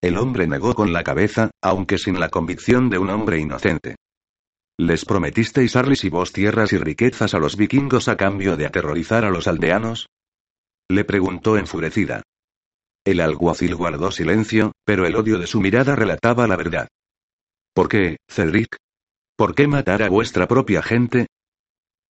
[0.00, 3.96] El hombre negó con la cabeza, aunque sin la convicción de un hombre inocente.
[4.78, 9.26] ¿Les prometisteis Arlis y vos tierras y riquezas a los vikingos a cambio de aterrorizar
[9.26, 10.06] a los aldeanos?
[10.88, 12.22] Le preguntó enfurecida.
[13.04, 16.88] El alguacil guardó silencio, pero el odio de su mirada relataba la verdad.
[17.74, 18.81] ¿Por qué, Cedric?
[19.42, 21.26] ¿Por qué matar a vuestra propia gente?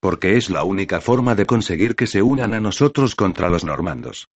[0.02, 4.28] Porque es la única forma de conseguir que se unan a nosotros contra los normandos.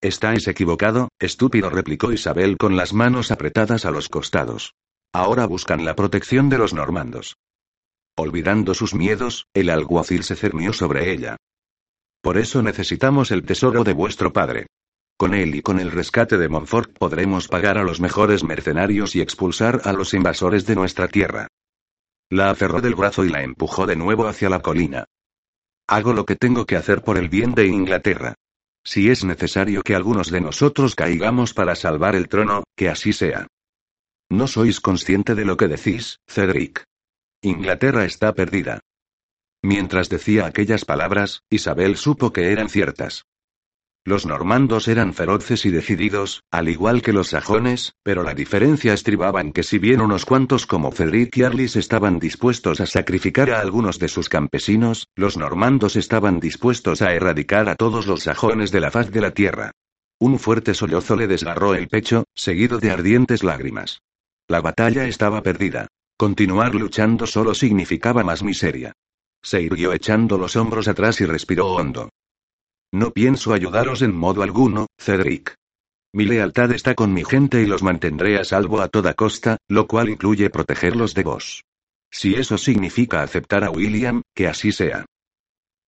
[0.00, 4.74] Estáis equivocado, estúpido, replicó Isabel con las manos apretadas a los costados.
[5.14, 7.36] Ahora buscan la protección de los normandos.
[8.16, 11.36] Olvidando sus miedos, el alguacil se cernió sobre ella.
[12.22, 14.66] Por eso necesitamos el tesoro de vuestro padre.
[15.16, 19.20] Con él y con el rescate de Montfort podremos pagar a los mejores mercenarios y
[19.20, 21.46] expulsar a los invasores de nuestra tierra.
[22.30, 25.04] La aferró del brazo y la empujó de nuevo hacia la colina.
[25.86, 28.34] Hago lo que tengo que hacer por el bien de Inglaterra.
[28.84, 33.46] Si es necesario que algunos de nosotros caigamos para salvar el trono, que así sea.
[34.28, 36.84] No sois consciente de lo que decís, Cedric.
[37.42, 38.80] Inglaterra está perdida.
[39.62, 43.24] Mientras decía aquellas palabras, Isabel supo que eran ciertas.
[44.06, 49.40] Los normandos eran feroces y decididos, al igual que los sajones, pero la diferencia estribaba
[49.40, 53.58] en que si bien unos cuantos como Cedric y Arlis estaban dispuestos a sacrificar a
[53.58, 58.80] algunos de sus campesinos, los normandos estaban dispuestos a erradicar a todos los sajones de
[58.80, 59.72] la faz de la tierra.
[60.20, 64.02] Un fuerte sollozo le desgarró el pecho, seguido de ardientes lágrimas.
[64.46, 65.88] La batalla estaba perdida.
[66.16, 68.92] Continuar luchando solo significaba más miseria.
[69.42, 72.10] Se irguió echando los hombros atrás y respiró hondo.
[72.92, 75.54] No pienso ayudaros en modo alguno, Cedric.
[76.12, 79.86] Mi lealtad está con mi gente y los mantendré a salvo a toda costa, lo
[79.86, 81.64] cual incluye protegerlos de vos.
[82.10, 85.04] Si eso significa aceptar a William, que así sea.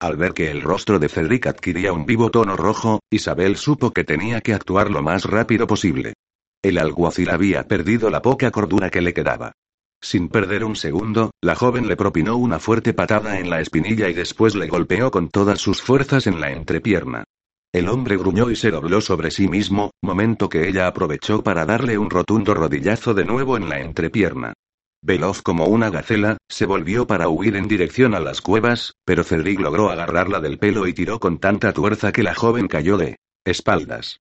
[0.00, 4.04] Al ver que el rostro de Cedric adquiría un vivo tono rojo, Isabel supo que
[4.04, 6.14] tenía que actuar lo más rápido posible.
[6.62, 9.52] El alguacil había perdido la poca cordura que le quedaba.
[10.00, 14.14] Sin perder un segundo, la joven le propinó una fuerte patada en la espinilla y
[14.14, 17.24] después le golpeó con todas sus fuerzas en la entrepierna.
[17.72, 21.98] El hombre gruñó y se dobló sobre sí mismo, momento que ella aprovechó para darle
[21.98, 24.54] un rotundo rodillazo de nuevo en la entrepierna.
[25.02, 29.60] Veloz como una gacela, se volvió para huir en dirección a las cuevas, pero Cedric
[29.60, 34.20] logró agarrarla del pelo y tiró con tanta tuerza que la joven cayó de espaldas.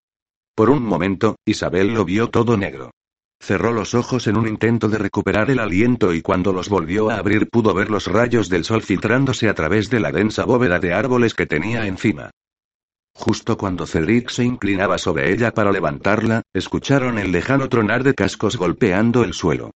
[0.56, 2.92] Por un momento, Isabel lo vio todo negro.
[3.40, 7.18] Cerró los ojos en un intento de recuperar el aliento y cuando los volvió a
[7.18, 10.94] abrir pudo ver los rayos del sol filtrándose a través de la densa bóveda de
[10.94, 12.32] árboles que tenía encima.
[13.14, 18.58] Justo cuando Cedric se inclinaba sobre ella para levantarla, escucharon el lejano tronar de cascos
[18.58, 19.72] golpeando el suelo.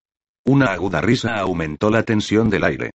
[0.45, 2.91] Una aguda risa aumentó la tensión del aire.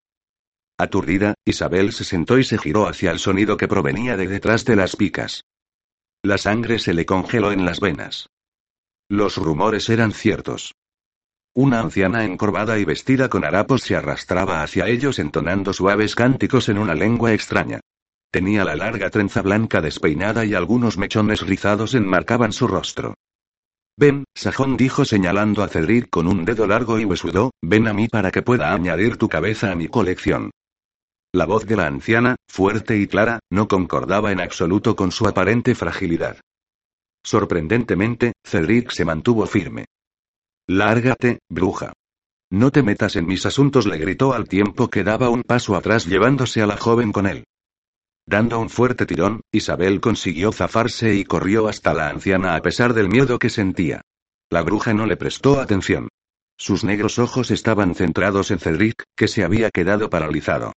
[0.78, 4.76] Aturdida, Isabel se sentó y se giró hacia el sonido que provenía de detrás de
[4.76, 5.42] las picas.
[6.22, 8.28] La sangre se le congeló en las venas.
[9.08, 10.74] Los rumores eran ciertos.
[11.54, 16.78] Una anciana encorvada y vestida con harapos se arrastraba hacia ellos entonando suaves cánticos en
[16.78, 17.80] una lengua extraña.
[18.32, 23.14] Tenía la larga trenza blanca despeinada y algunos mechones rizados enmarcaban su rostro.
[23.96, 28.08] Ven, Sajón dijo señalando a Cedric con un dedo largo y huesudo, ven a mí
[28.08, 30.50] para que pueda añadir tu cabeza a mi colección.
[31.32, 35.74] La voz de la anciana, fuerte y clara, no concordaba en absoluto con su aparente
[35.74, 36.38] fragilidad.
[37.26, 39.86] Sorprendentemente, Cedric se mantuvo firme.
[40.68, 41.92] Lárgate, bruja.
[42.52, 46.06] No te metas en mis asuntos, le gritó al tiempo que daba un paso atrás
[46.06, 47.42] llevándose a la joven con él.
[48.26, 53.08] Dando un fuerte tirón, Isabel consiguió zafarse y corrió hasta la anciana a pesar del
[53.08, 54.02] miedo que sentía.
[54.48, 56.08] La bruja no le prestó atención.
[56.56, 60.74] Sus negros ojos estaban centrados en Cedric, que se había quedado paralizado.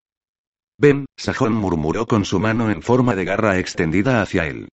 [0.79, 4.67] Ven, Sajón murmuró con su mano en forma de garra extendida hacia él.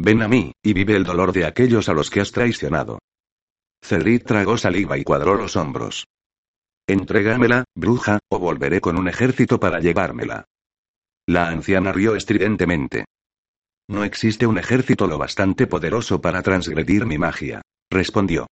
[0.00, 3.00] Ven a mí, y vive el dolor de aquellos a los que has traicionado.
[3.82, 6.06] Cedric tragó saliva y cuadró los hombros.
[6.86, 10.44] Entrégamela, bruja, o volveré con un ejército para llevármela.
[11.26, 13.06] La anciana rió estridentemente.
[13.88, 18.46] No existe un ejército lo bastante poderoso para transgredir mi magia, respondió.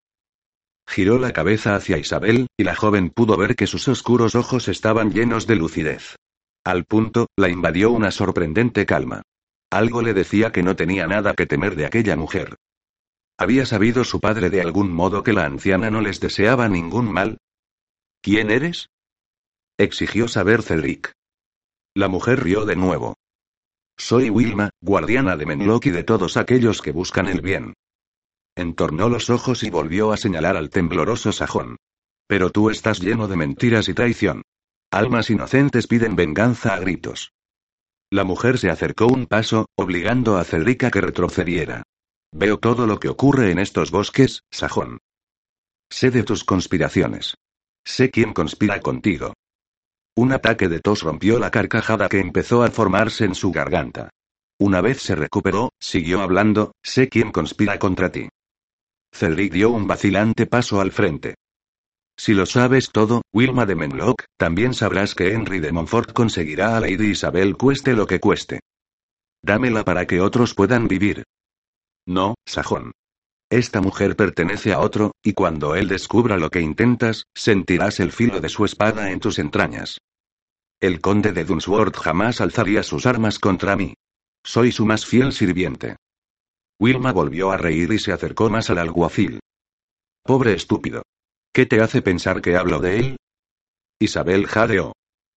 [0.88, 5.12] Giró la cabeza hacia Isabel, y la joven pudo ver que sus oscuros ojos estaban
[5.12, 6.16] llenos de lucidez.
[6.64, 9.22] Al punto, la invadió una sorprendente calma.
[9.70, 12.56] Algo le decía que no tenía nada que temer de aquella mujer.
[13.38, 17.38] ¿Había sabido su padre de algún modo que la anciana no les deseaba ningún mal?
[18.22, 18.88] ¿Quién eres?
[19.78, 21.12] exigió saber Cedric.
[21.94, 23.16] La mujer rió de nuevo.
[23.98, 27.74] Soy Wilma, guardiana de Menlock y de todos aquellos que buscan el bien.
[28.54, 31.76] Entornó los ojos y volvió a señalar al tembloroso sajón.
[32.26, 34.42] Pero tú estás lleno de mentiras y traición.
[34.90, 37.32] Almas inocentes piden venganza a gritos.
[38.12, 41.82] La mujer se acercó un paso, obligando a Cedric que retrocediera.
[42.32, 44.98] Veo todo lo que ocurre en estos bosques, Sajón.
[45.90, 47.34] Sé de tus conspiraciones.
[47.84, 49.34] Sé quién conspira contigo.
[50.16, 54.10] Un ataque de tos rompió la carcajada que empezó a formarse en su garganta.
[54.58, 58.28] Una vez se recuperó, siguió hablando, sé quién conspira contra ti.
[59.12, 61.34] Cedric dio un vacilante paso al frente.
[62.18, 66.80] Si lo sabes todo, Wilma de Menlock, también sabrás que Henry de Montfort conseguirá a
[66.80, 68.60] Lady Isabel cueste lo que cueste.
[69.42, 71.24] Dámela para que otros puedan vivir.
[72.06, 72.92] No, Sajón.
[73.50, 78.40] Esta mujer pertenece a otro, y cuando él descubra lo que intentas, sentirás el filo
[78.40, 79.98] de su espada en tus entrañas.
[80.80, 83.94] El conde de Dunsworth jamás alzaría sus armas contra mí.
[84.44, 85.96] Soy su más fiel sirviente.
[86.80, 89.40] Wilma volvió a reír y se acercó más al alguacil.
[90.22, 91.02] Pobre estúpido.
[91.56, 93.16] ¿Qué te hace pensar que hablo de él?
[93.98, 94.92] Isabel jadeó.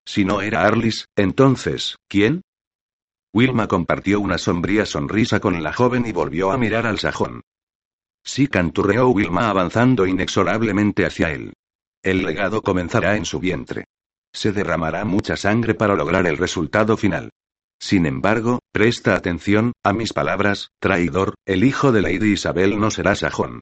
[0.05, 2.41] Si no era Arlis, entonces, ¿quién?
[3.33, 7.39] Wilma compartió una sombría sonrisa con la joven y volvió a mirar al sajón.
[8.21, 11.53] Sí canturreó Wilma avanzando inexorablemente hacia él.
[12.03, 13.85] El legado comenzará en su vientre.
[14.33, 17.29] Se derramará mucha sangre para lograr el resultado final.
[17.79, 23.15] Sin embargo, presta atención, a mis palabras, traidor, el hijo de Lady Isabel no será
[23.15, 23.61] sajón.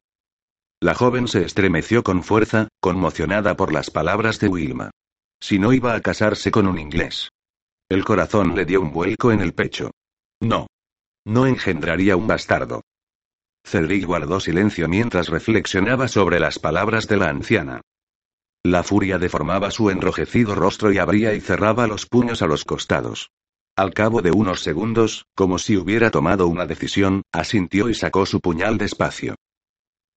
[0.79, 4.91] La joven se estremeció con fuerza, conmocionada por las palabras de Wilma.
[5.39, 7.29] Si no iba a casarse con un inglés.
[7.89, 9.89] El corazón le dio un vuelco en el pecho.
[10.39, 10.67] No.
[11.25, 12.83] No engendraría un bastardo.
[13.65, 17.81] Cedric guardó silencio mientras reflexionaba sobre las palabras de la anciana.
[18.63, 23.31] La furia deformaba su enrojecido rostro y abría y cerraba los puños a los costados.
[23.75, 28.41] Al cabo de unos segundos, como si hubiera tomado una decisión, asintió y sacó su
[28.41, 29.35] puñal despacio.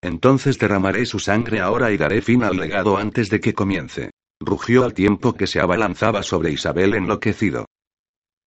[0.02, 4.10] Entonces derramaré su sangre ahora y daré fin al legado antes de que comience.
[4.40, 7.66] Rugió al tiempo que se abalanzaba sobre Isabel enloquecido.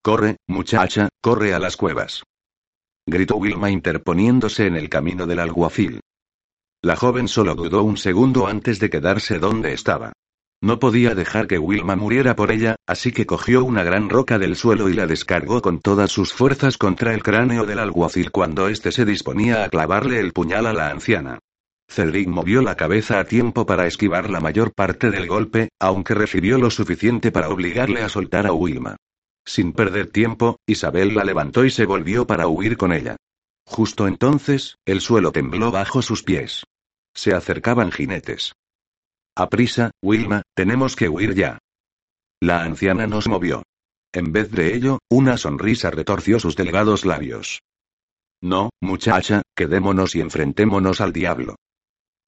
[0.04, 2.24] Corre, muchacha, corre a las cuevas.
[3.06, 6.00] Gritó Wilma interponiéndose en el camino del alguacil.
[6.82, 10.14] La joven solo dudó un segundo antes de quedarse donde estaba.
[10.64, 14.56] No podía dejar que Wilma muriera por ella, así que cogió una gran roca del
[14.56, 18.94] suelo y la descargó con todas sus fuerzas contra el cráneo del alguacil cuando éste
[18.94, 21.40] se disponía a clavarle el puñal a la anciana.
[21.90, 26.58] Cedric movió la cabeza a tiempo para esquivar la mayor parte del golpe, aunque recibió
[26.58, 28.96] lo suficiente para obligarle a soltar a Wilma.
[29.46, 33.18] Sin perder tiempo, Isabel la levantó y se volvió para huir con ella.
[33.66, 36.64] Justo entonces, el suelo tembló bajo sus pies.
[37.14, 38.54] Se acercaban jinetes.
[39.36, 41.58] Aprisa, Wilma, tenemos que huir ya.
[42.40, 43.64] La anciana nos movió.
[44.14, 47.62] En vez de ello, una sonrisa retorció sus delgados labios.
[48.42, 51.56] No, muchacha, quedémonos y enfrentémonos al diablo.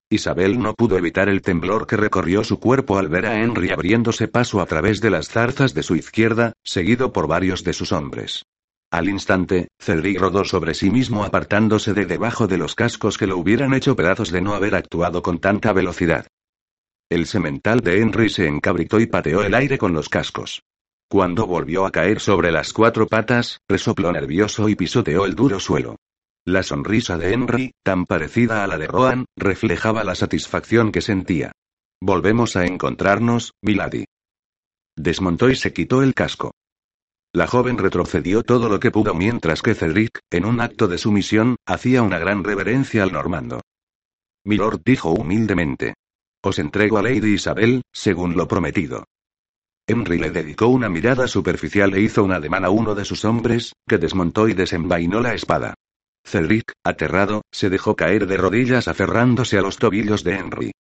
[0.10, 4.28] Isabel no pudo evitar el temblor que recorrió su cuerpo al ver a Henry abriéndose
[4.28, 8.46] paso a través de las zarzas de su izquierda, seguido por varios de sus hombres.
[8.90, 13.38] Al instante, Cedric rodó sobre sí mismo apartándose de debajo de los cascos que lo
[13.38, 16.28] hubieran hecho pedazos de no haber actuado con tanta velocidad.
[17.10, 20.64] El semental de Henry se encabritó y pateó el aire con los cascos.
[21.08, 25.98] Cuando volvió a caer sobre las cuatro patas, resopló nervioso y pisoteó el duro suelo.
[26.48, 31.52] La sonrisa de Henry, tan parecida a la de Roan, reflejaba la satisfacción que sentía.
[32.02, 34.06] Volvemos a encontrarnos, Milady.
[34.96, 36.52] Desmontó y se quitó el casco.
[37.34, 41.58] La joven retrocedió todo lo que pudo mientras que Cedric, en un acto de sumisión,
[41.68, 43.62] hacía una gran reverencia al normando.
[44.46, 45.96] Milord dijo humildemente.
[46.46, 49.06] Os entrego a Lady Isabel, según lo prometido.
[49.88, 53.74] Henry le dedicó una mirada superficial e hizo un ademán a uno de sus hombres,
[53.88, 55.74] que desmontó y desenvainó la espada.
[56.24, 60.72] Cedric, aterrado, se dejó caer de rodillas aferrándose a los tobillos de Henry.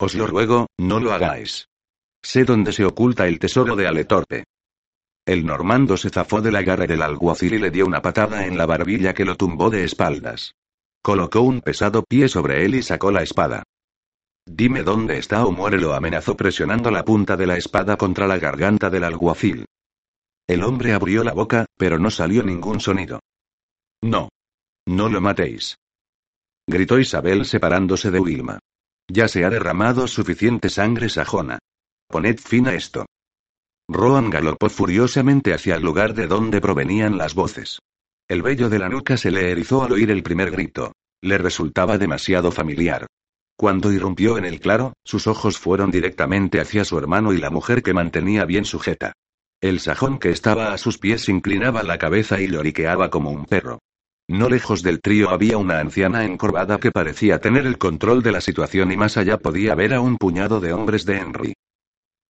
[0.00, 1.68] Os lo ruego, no lo hagáis.
[2.20, 4.42] Sé dónde se oculta el tesoro de Aletorpe.
[5.24, 8.58] El normando se zafó de la garra del alguacil y le dio una patada en
[8.58, 10.56] la barbilla que lo tumbó de espaldas.
[11.00, 13.62] Colocó un pesado pie sobre él y sacó la espada.
[14.52, 18.36] Dime dónde está o muere, lo amenazó presionando la punta de la espada contra la
[18.36, 19.64] garganta del alguacil.
[20.48, 23.20] El hombre abrió la boca, pero no salió ningún sonido.
[24.02, 24.28] No.
[24.88, 25.76] No lo matéis.
[26.66, 28.58] Gritó Isabel separándose de Wilma.
[29.08, 31.60] Ya se ha derramado suficiente sangre sajona.
[32.08, 33.06] Poned fin a esto.
[33.88, 37.78] Rohan galopó furiosamente hacia el lugar de donde provenían las voces.
[38.28, 40.92] El vello de la nuca se le erizó al oír el primer grito.
[41.22, 43.06] Le resultaba demasiado familiar.
[43.60, 47.82] Cuando irrumpió en el claro, sus ojos fueron directamente hacia su hermano y la mujer
[47.82, 49.12] que mantenía bien sujeta.
[49.60, 53.80] El sajón que estaba a sus pies inclinaba la cabeza y lloriqueaba como un perro.
[54.28, 58.40] No lejos del trío había una anciana encorvada que parecía tener el control de la
[58.40, 61.52] situación y más allá podía ver a un puñado de hombres de Henry.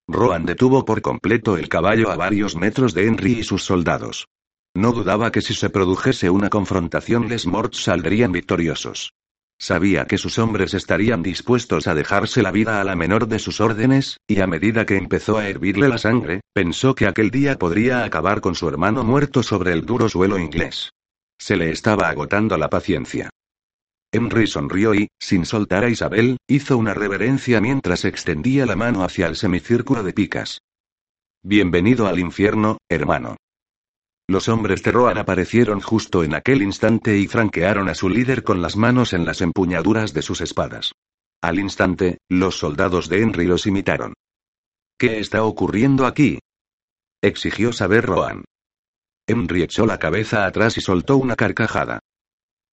[0.09, 4.27] Rohan detuvo por completo el caballo a varios metros de Henry y sus soldados.
[4.75, 9.13] No dudaba que si se produjese una confrontación Les Morts saldrían victoriosos.
[9.61, 13.61] Sabía que sus hombres estarían dispuestos a dejarse la vida a la menor de sus
[13.61, 18.03] órdenes, y a medida que empezó a hervirle la sangre, pensó que aquel día podría
[18.03, 20.89] acabar con su hermano muerto sobre el duro suelo inglés.
[21.37, 23.29] Se le estaba agotando la paciencia.
[24.11, 29.27] Henry sonrió y, sin soltar a Isabel, hizo una reverencia mientras extendía la mano hacia
[29.27, 30.61] el semicírculo de picas.
[31.43, 33.37] Bienvenido al infierno, hermano.
[34.31, 38.61] Los hombres de Rohan aparecieron justo en aquel instante y franquearon a su líder con
[38.61, 40.93] las manos en las empuñaduras de sus espadas.
[41.41, 44.13] Al instante, los soldados de Henry los imitaron.
[44.97, 46.39] ¿Qué está ocurriendo aquí?
[47.21, 48.45] exigió saber Rohan.
[49.27, 51.99] Henry echó la cabeza atrás y soltó una carcajada.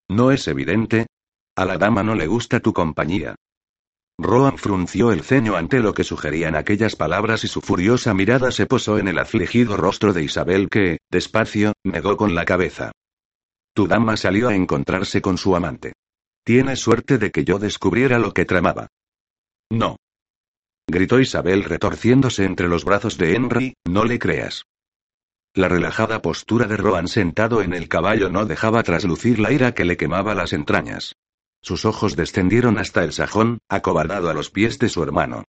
[0.09, 1.09] ¿No es evidente?
[1.57, 3.35] A la dama no le gusta tu compañía.
[4.21, 8.67] Roan frunció el ceño ante lo que sugerían aquellas palabras y su furiosa mirada se
[8.67, 12.91] posó en el afligido rostro de Isabel que, despacio, negó con la cabeza.
[13.75, 15.93] Tu dama salió a encontrarse con su amante.
[16.45, 18.89] Tienes suerte de que yo descubriera lo que tramaba.
[19.71, 19.97] No.
[20.89, 24.65] Gritó Isabel retorciéndose entre los brazos de Henry, no le creas.
[25.55, 29.85] La relajada postura de Roan sentado en el caballo no dejaba traslucir la ira que
[29.85, 31.15] le quemaba las entrañas.
[31.61, 35.45] Sus ojos descendieron hasta el sajón, acobardado a los pies de su hermano.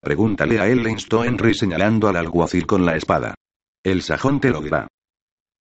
[0.00, 3.34] Pregúntale a él, le instó Henry señalando al alguacil con la espada.
[3.84, 4.88] El sajón te lo dirá.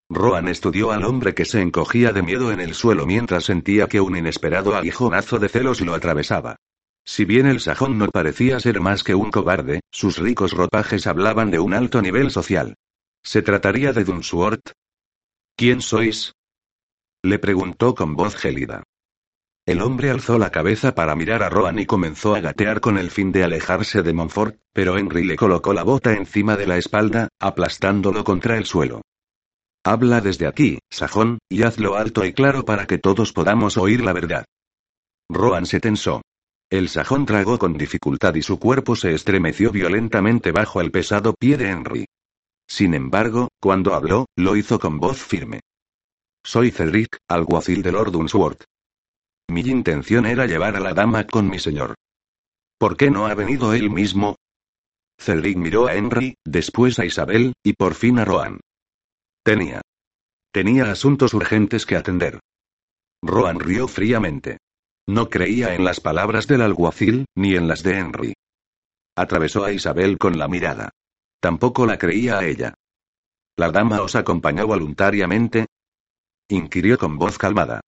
[0.10, 4.02] Roan estudió al hombre que se encogía de miedo en el suelo mientras sentía que
[4.02, 6.58] un inesperado aguijonazo de celos lo atravesaba.
[7.06, 11.50] Si bien el sajón no parecía ser más que un cobarde, sus ricos ropajes hablaban
[11.50, 12.76] de un alto nivel social.
[13.24, 14.72] ¿Se trataría de Dunsuort?
[15.56, 16.34] ¿Quién sois?
[17.24, 18.84] Le preguntó con voz gélida.
[19.66, 23.12] El hombre alzó la cabeza para mirar a Roan y comenzó a gatear con el
[23.12, 27.28] fin de alejarse de Montfort, pero Henry le colocó la bota encima de la espalda,
[27.40, 29.02] aplastándolo contra el suelo.
[29.84, 34.14] Habla desde aquí, sajón, y hazlo alto y claro para que todos podamos oír la
[34.14, 34.46] verdad.
[35.30, 36.22] Roan se tensó.
[36.72, 41.58] El sajón tragó con dificultad y su cuerpo se estremeció violentamente bajo el pesado pie
[41.58, 42.06] de Henry.
[42.68, 45.60] Sin embargo, cuando habló, lo hizo con voz firme.
[46.44, 48.64] Soy Cedric, alguacil de Lord Unsworth.
[49.52, 51.96] Mi intención era llevar a la dama con mi señor.
[52.80, 54.38] ¿Por qué no ha venido él mismo?
[55.20, 58.62] Cedric miró a Henry, después a Isabel, y por fin a Roan.
[59.44, 59.82] Tenía.
[60.54, 62.40] Tenía asuntos urgentes que atender.
[63.22, 64.60] Roan rió fríamente.
[65.06, 68.34] No creía en las palabras del alguacil, ni en las de Henry.
[69.18, 70.92] Atravesó a Isabel con la mirada.
[71.42, 72.74] Tampoco la creía a ella.
[73.58, 75.66] ¿La dama os acompañó voluntariamente?
[76.48, 77.82] inquirió con voz calmada.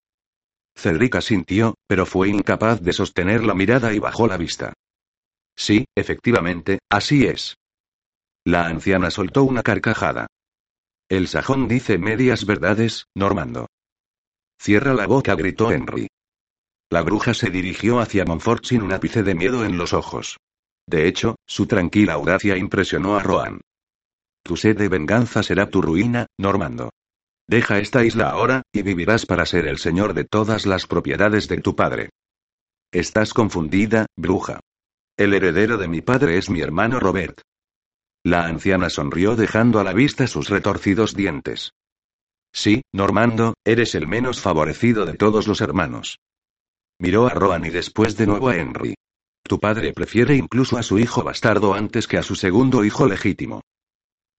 [0.75, 4.73] Cedric asintió, pero fue incapaz de sostener la mirada y bajó la vista.
[5.55, 7.55] Sí, efectivamente, así es.
[8.45, 10.27] La anciana soltó una carcajada.
[11.09, 13.67] El sajón dice medias verdades, Normando.
[14.59, 16.07] Cierra la boca, gritó Henry.
[16.89, 20.37] La bruja se dirigió hacia Montfort sin un ápice de miedo en los ojos.
[20.87, 23.61] De hecho, su tranquila audacia impresionó a Roan.
[24.43, 26.91] Tu sed de venganza será tu ruina, Normando.
[27.47, 31.57] Deja esta isla ahora, y vivirás para ser el señor de todas las propiedades de
[31.57, 32.09] tu padre.
[32.91, 34.59] Estás confundida, bruja.
[35.17, 37.41] El heredero de mi padre es mi hermano Robert.
[38.23, 41.71] La anciana sonrió dejando a la vista sus retorcidos dientes.
[42.53, 46.19] Sí, Normando, eres el menos favorecido de todos los hermanos.
[46.99, 48.95] Miró a Roan y después de nuevo a Henry.
[49.43, 53.61] Tu padre prefiere incluso a su hijo bastardo antes que a su segundo hijo legítimo.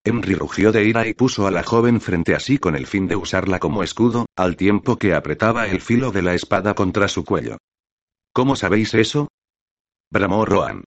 [0.05, 3.09] Henry rugió de ira y puso a la joven frente a sí con el fin
[3.09, 7.24] de usarla como escudo, al tiempo que apretaba el filo de la espada contra su
[7.24, 7.57] cuello.
[8.34, 9.28] ¿Cómo sabéis eso?
[10.11, 10.84] bramó Roan.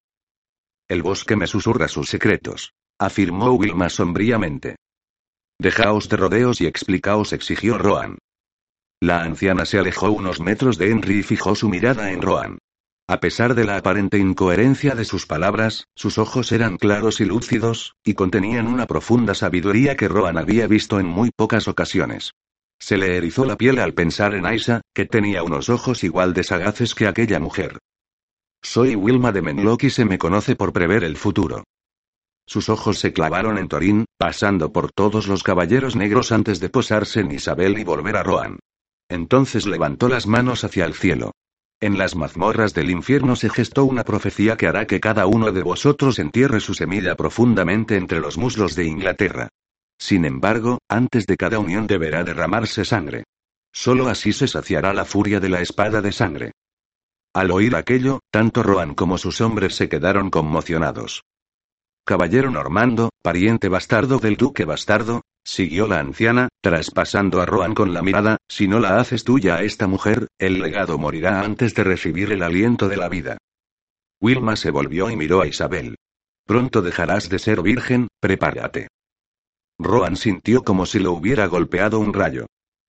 [0.88, 4.76] El bosque me susurra sus secretos, afirmó Wilma sombríamente.
[5.60, 8.20] Dejaos de rodeos y explicaos, exigió Roan.
[9.02, 12.60] La anciana se alejó unos metros de Henry y fijó su mirada en Roan.
[13.10, 17.96] A pesar de la aparente incoherencia de sus palabras, sus ojos eran claros y lúcidos,
[18.04, 22.34] y contenían una profunda sabiduría que Roan había visto en muy pocas ocasiones.
[22.80, 26.44] Se le erizó la piel al pensar en Aisa, que tenía unos ojos igual de
[26.44, 27.80] sagaces que aquella mujer.
[28.62, 31.64] Soy Wilma de Menlock y se me conoce por prever el futuro.
[32.46, 37.22] Sus ojos se clavaron en Torín, pasando por todos los caballeros negros antes de posarse
[37.22, 38.60] en Isabel y volver a Roan.
[39.08, 41.32] Entonces levantó las manos hacia el cielo.
[41.80, 45.62] En las mazmorras del infierno se gestó una profecía que hará que cada uno de
[45.62, 49.50] vosotros entierre su semilla profundamente entre los muslos de Inglaterra.
[50.00, 53.26] Sin embargo, antes de cada unión deberá derramarse sangre.
[53.72, 56.52] Solo así se saciará la furia de la espada de sangre.
[57.36, 61.26] Al oír aquello, tanto Rohan como sus hombres se quedaron conmocionados.
[62.04, 68.02] Caballero Normando, pariente bastardo del duque bastardo, Siguió la anciana, traspasando a Roan con la
[68.02, 72.34] mirada, si no la haces tuya a esta mujer, el legado morirá antes de recibir
[72.34, 73.38] el aliento de la vida.
[74.20, 75.96] Wilma se volvió y miró a Isabel.
[76.46, 78.90] Pronto dejarás de ser virgen, prepárate.
[79.80, 82.48] Roan sintió como si lo hubiera golpeado un rayo.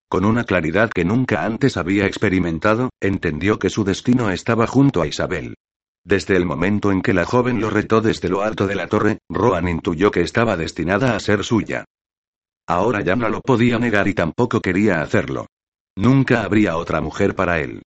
[0.08, 5.06] Con una claridad que nunca antes había experimentado, entendió que su destino estaba junto a
[5.06, 5.54] Isabel.
[6.04, 9.18] Desde el momento en que la joven lo retó desde lo alto de la torre,
[9.28, 11.84] Roan intuyó que estaba destinada a ser suya.
[12.68, 15.46] Ahora ya no lo podía negar y tampoco quería hacerlo.
[15.96, 17.80] Nunca habría otra mujer para él.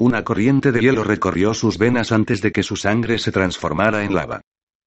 [0.00, 4.12] Una corriente de hielo recorrió sus venas antes de que su sangre se transformara en
[4.12, 4.40] lava.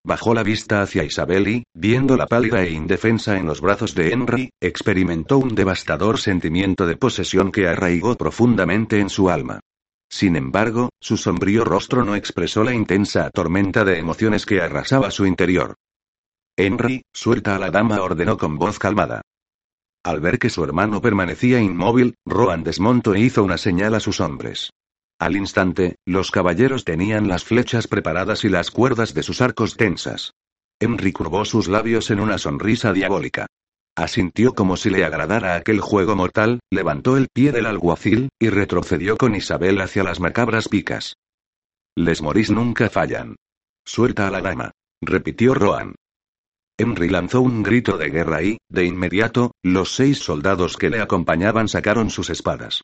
[0.03, 4.49] Bajó la vista hacia Isabel y, viéndola pálida e indefensa en los brazos de Henry,
[4.61, 9.61] experimentó un devastador sentimiento de posesión que arraigó profundamente en su alma.
[10.09, 15.25] Sin embargo, su sombrío rostro no expresó la intensa tormenta de emociones que arrasaba su
[15.25, 15.75] interior.
[16.57, 19.21] Henry, suelta a la dama, ordenó con voz calmada.
[20.03, 24.21] Al ver que su hermano permanecía inmóvil, Rohan desmontó e hizo una señal a sus
[24.21, 24.69] hombres.
[25.19, 30.33] Al instante, los caballeros tenían las flechas preparadas y las cuerdas de sus arcos tensas.
[30.79, 33.47] Henry curvó sus labios en una sonrisa diabólica.
[33.97, 39.15] Asintió como si le agradara aquel juego mortal, levantó el pie del alguacil, y retrocedió
[39.15, 41.15] con Isabel hacia las macabras picas.
[41.97, 43.37] Les morís nunca fallan.
[43.85, 44.71] Suelta a la dama.
[45.01, 45.95] Repitió Rohan.
[46.77, 51.69] Henry lanzó un grito de guerra y, de inmediato, los seis soldados que le acompañaban
[51.69, 52.81] sacaron sus espadas.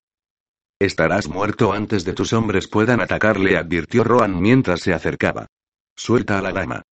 [0.80, 5.48] Estarás muerto antes de tus hombres puedan atacarle, advirtió Rohan mientras se acercaba.
[5.96, 6.84] Suelta a la dama.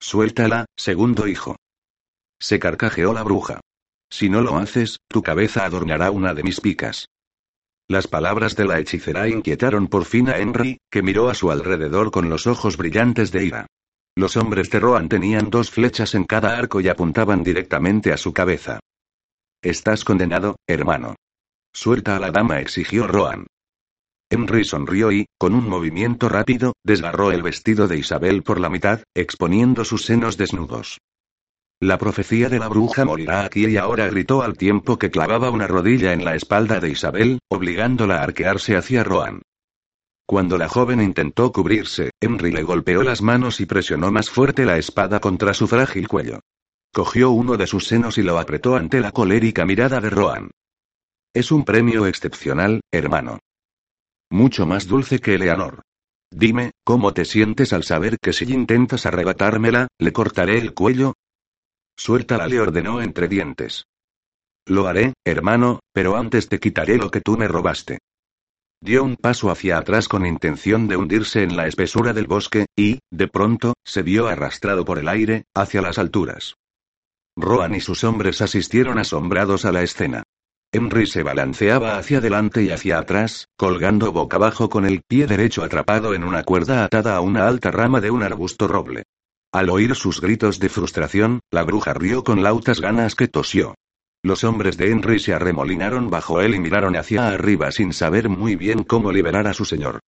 [0.00, 1.56] Suéltala, segundo hijo.
[2.38, 3.60] Se carcajeó la bruja.
[4.10, 7.06] Si no lo haces, tu cabeza adornará una de mis picas.
[7.88, 12.10] Las palabras de la hechicera inquietaron por fin a Henry, que miró a su alrededor
[12.10, 13.66] con los ojos brillantes de ira.
[14.18, 18.32] Los hombres de Rohan tenían dos flechas en cada arco y apuntaban directamente a su
[18.32, 18.80] cabeza.
[19.62, 21.16] Estás condenado, hermano.
[21.74, 23.46] Suelta a la dama, exigió Rohan.
[24.30, 29.02] Henry sonrió y, con un movimiento rápido, desgarró el vestido de Isabel por la mitad,
[29.14, 30.98] exponiendo sus senos desnudos.
[31.78, 35.66] La profecía de la bruja morirá aquí y ahora gritó al tiempo que clavaba una
[35.66, 39.42] rodilla en la espalda de Isabel, obligándola a arquearse hacia Rohan.
[40.26, 44.76] Cuando la joven intentó cubrirse, Henry le golpeó las manos y presionó más fuerte la
[44.76, 46.40] espada contra su frágil cuello.
[46.92, 50.50] Cogió uno de sus senos y lo apretó ante la colérica mirada de Rohan.
[51.32, 53.38] Es un premio excepcional, hermano.
[54.30, 55.82] Mucho más dulce que Eleanor.
[56.32, 61.14] Dime, ¿cómo te sientes al saber que si intentas arrebatármela, le cortaré el cuello?
[61.96, 63.84] Suéltala, le ordenó entre dientes.
[64.66, 67.98] Lo haré, hermano, pero antes te quitaré lo que tú me robaste.
[68.80, 73.00] Dio un paso hacia atrás con intención de hundirse en la espesura del bosque, y,
[73.10, 76.56] de pronto, se vio arrastrado por el aire, hacia las alturas.
[77.36, 80.22] Rohan y sus hombres asistieron asombrados a la escena.
[80.72, 85.62] Henry se balanceaba hacia adelante y hacia atrás, colgando boca abajo con el pie derecho
[85.62, 89.04] atrapado en una cuerda atada a una alta rama de un arbusto roble.
[89.52, 93.74] Al oír sus gritos de frustración, la bruja rió con lautas ganas que tosió.
[94.22, 98.56] Los hombres de Henry se arremolinaron bajo él y miraron hacia arriba sin saber muy
[98.56, 100.00] bien cómo liberar a su señor.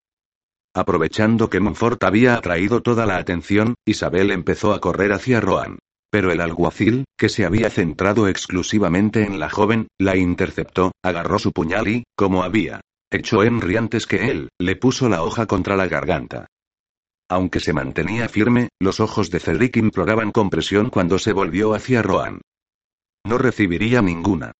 [0.74, 5.78] Aprovechando que Montfort había atraído toda la atención, Isabel empezó a correr hacia Rohan.
[6.10, 11.52] Pero el alguacil, que se había centrado exclusivamente en la joven, la interceptó, agarró su
[11.52, 12.80] puñal y, como había
[13.10, 16.46] hecho Henry antes que él, le puso la hoja contra la garganta.
[17.30, 22.40] Aunque se mantenía firme, los ojos de Cedric imploraban compresión cuando se volvió hacia Rohan.
[23.28, 24.52] No recibiría ninguna.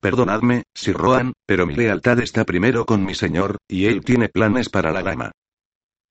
[0.00, 4.70] Perdonadme, Sir Rohan, pero mi lealtad está primero con mi señor, y él tiene planes
[4.70, 5.32] para la dama.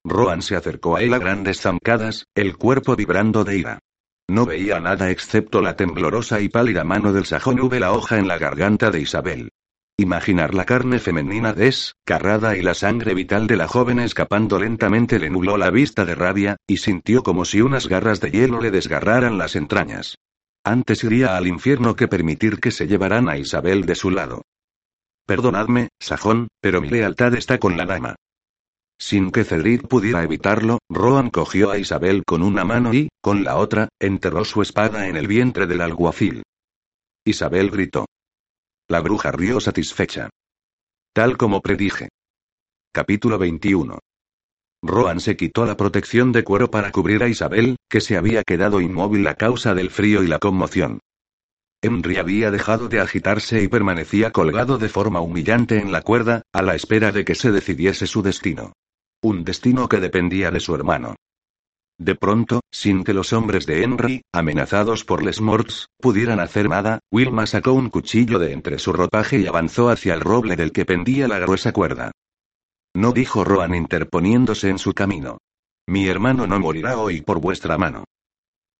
[0.04, 3.78] Rohan se acercó a él a grandes zancadas, el cuerpo vibrando de ira.
[4.28, 8.28] No veía nada excepto la temblorosa y pálida mano del sajón hube la hoja en
[8.28, 9.50] la garganta de Isabel.
[9.96, 15.30] Imaginar la carne femenina descarrada y la sangre vital de la joven escapando lentamente le
[15.30, 19.36] nubló la vista de rabia, y sintió como si unas garras de hielo le desgarraran
[19.36, 20.16] las entrañas.
[20.64, 24.42] Antes iría al infierno que permitir que se llevaran a Isabel de su lado.
[25.26, 28.16] Perdonadme, Sajón, pero mi lealtad está con la dama.
[28.98, 33.56] Sin que Cedric pudiera evitarlo, Rohan cogió a Isabel con una mano y, con la
[33.56, 36.44] otra, enterró su espada en el vientre del alguacil.
[37.24, 38.06] Isabel gritó.
[38.88, 40.30] La bruja rió satisfecha.
[41.12, 42.10] Tal como predije.
[42.92, 43.98] Capítulo 21.
[44.82, 48.80] Rohan se quitó la protección de cuero para cubrir a Isabel, que se había quedado
[48.80, 50.98] inmóvil a causa del frío y la conmoción.
[51.80, 56.62] Henry había dejado de agitarse y permanecía colgado de forma humillante en la cuerda, a
[56.62, 58.72] la espera de que se decidiese su destino.
[59.22, 61.16] Un destino que dependía de su hermano.
[61.98, 66.98] De pronto, sin que los hombres de Henry, amenazados por Les Morts, pudieran hacer nada,
[67.12, 70.84] Wilma sacó un cuchillo de entre su ropaje y avanzó hacia el roble del que
[70.84, 72.10] pendía la gruesa cuerda.
[72.94, 75.38] No dijo Rohan interponiéndose en su camino.
[75.88, 78.04] Mi hermano no morirá hoy por vuestra mano.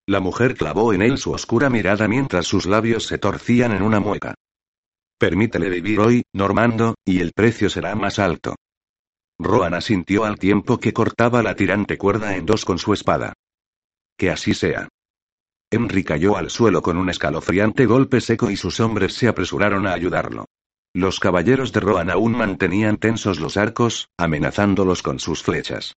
[0.07, 4.01] La mujer clavó en él su oscura mirada mientras sus labios se torcían en una
[4.01, 4.35] mueca.
[5.19, 8.57] Permítele vivir hoy, Normando, y el precio será más alto.
[9.39, 13.33] Rohan asintió al tiempo que cortaba la tirante cuerda en dos con su espada.
[14.17, 14.89] Que así sea.
[15.71, 19.95] Henry cayó al suelo con un escalofriante golpe seco y sus hombres se apresuraron a
[19.95, 20.47] ayudarlo.
[20.95, 25.95] Los caballeros de Rohan aún mantenían tensos los arcos, amenazándolos con sus flechas.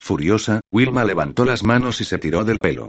[0.00, 2.88] Furiosa, Wilma levantó las manos y se tiró del pelo.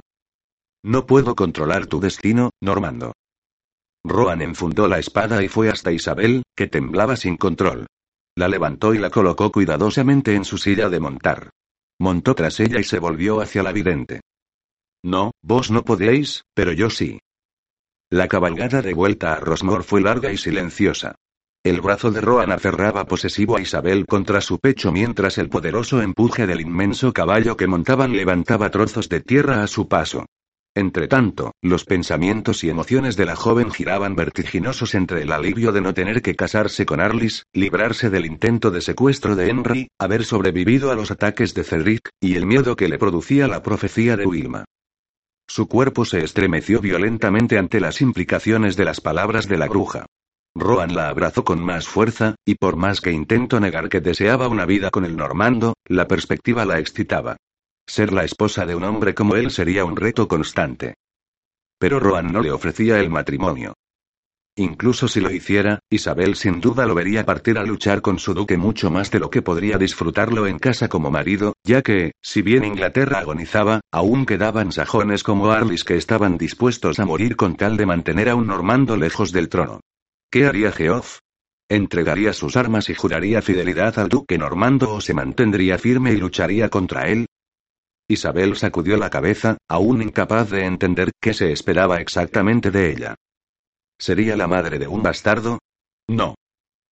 [0.84, 3.14] No puedo controlar tu destino, Normando.
[4.06, 7.88] Rohan enfundó la espada y fue hasta Isabel, que temblaba sin control.
[8.38, 11.50] La levantó y la colocó cuidadosamente en su silla de montar.
[12.00, 14.22] Montó tras ella y se volvió hacia la vidente.
[15.04, 17.20] No, vos no podéis, pero yo sí.
[18.10, 21.16] La cabalgada de vuelta a Rosmore fue larga y silenciosa.
[21.62, 26.48] El brazo de Roan aferraba posesivo a Isabel contra su pecho mientras el poderoso empuje
[26.48, 30.26] del inmenso caballo que montaban levantaba trozos de tierra a su paso.
[30.74, 35.94] Entretanto, los pensamientos y emociones de la joven giraban vertiginosos entre el alivio de no
[35.94, 40.96] tener que casarse con Arlis, librarse del intento de secuestro de Henry, haber sobrevivido a
[40.96, 44.64] los ataques de Cedric, y el miedo que le producía la profecía de Wilma.
[45.48, 50.06] Su cuerpo se estremeció violentamente ante las implicaciones de las palabras de la bruja.
[50.54, 54.66] Roan la abrazó con más fuerza, y por más que intentó negar que deseaba una
[54.66, 57.38] vida con el normando, la perspectiva la excitaba.
[57.88, 60.96] Ser la esposa de un hombre como él sería un reto constante.
[61.80, 63.74] Pero Roan no le ofrecía el matrimonio.
[64.60, 68.58] Incluso si lo hiciera, Isabel sin duda lo vería partir a luchar con su duque
[68.58, 72.66] mucho más de lo que podría disfrutarlo en casa como marido, ya que, si bien
[72.66, 77.86] Inglaterra agonizaba, aún quedaban sajones como Arlis que estaban dispuestos a morir con tal de
[77.86, 79.80] mantener a un normando lejos del trono.
[80.32, 81.20] ¿Qué haría Geoff?
[81.70, 86.70] ¿Entregaría sus armas y juraría fidelidad al duque normando o se mantendría firme y lucharía
[86.70, 87.28] contra él?
[88.08, 93.16] Isabel sacudió la cabeza, aún incapaz de entender qué se esperaba exactamente de ella.
[94.00, 95.60] ¿Sería la madre de un bastardo?
[96.08, 96.36] No.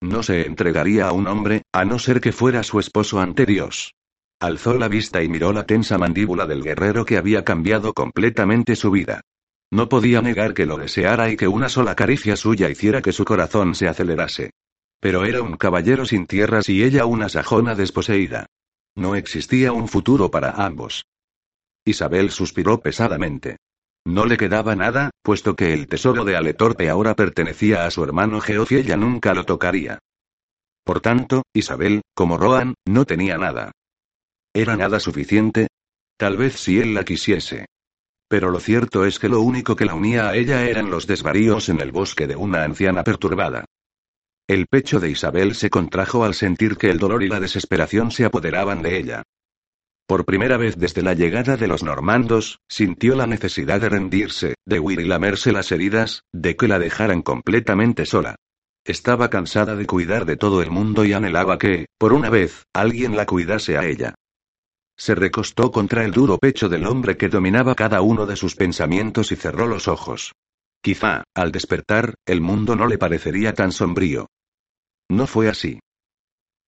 [0.01, 3.93] No se entregaría a un hombre, a no ser que fuera su esposo ante Dios.
[4.39, 8.91] Alzó la vista y miró la tensa mandíbula del guerrero que había cambiado completamente su
[8.91, 9.21] vida.
[9.71, 13.25] No podía negar que lo deseara y que una sola caricia suya hiciera que su
[13.25, 14.51] corazón se acelerase.
[14.99, 18.47] Pero era un caballero sin tierras y ella una sajona desposeída.
[18.95, 21.05] No existía un futuro para ambos.
[21.85, 23.57] Isabel suspiró pesadamente.
[24.05, 28.39] No le quedaba nada, puesto que el tesoro de Aletorpe ahora pertenecía a su hermano
[28.39, 29.97] Geoff y ella nunca lo tocaría.
[30.83, 33.71] Por tanto, Isabel, como Roan, no tenía nada.
[34.53, 35.67] ¿Era nada suficiente?
[36.17, 37.65] Tal vez si él la quisiese.
[38.29, 41.69] Pero lo cierto es que lo único que la unía a ella eran los desvaríos
[41.69, 43.65] en el bosque de una anciana perturbada.
[44.47, 48.25] El pecho de Isabel se contrajo al sentir que el dolor y la desesperación se
[48.25, 49.23] apoderaban de ella.
[50.07, 54.79] Por primera vez desde la llegada de los normandos, sintió la necesidad de rendirse, de
[54.79, 58.35] huir y lamerse las heridas, de que la dejaran completamente sola.
[58.85, 63.15] Estaba cansada de cuidar de todo el mundo y anhelaba que, por una vez, alguien
[63.15, 64.13] la cuidase a ella.
[64.95, 69.31] Se recostó contra el duro pecho del hombre que dominaba cada uno de sus pensamientos
[69.31, 70.33] y cerró los ojos.
[70.83, 74.27] Quizá, al despertar, el mundo no le parecería tan sombrío.
[75.09, 75.79] No fue así.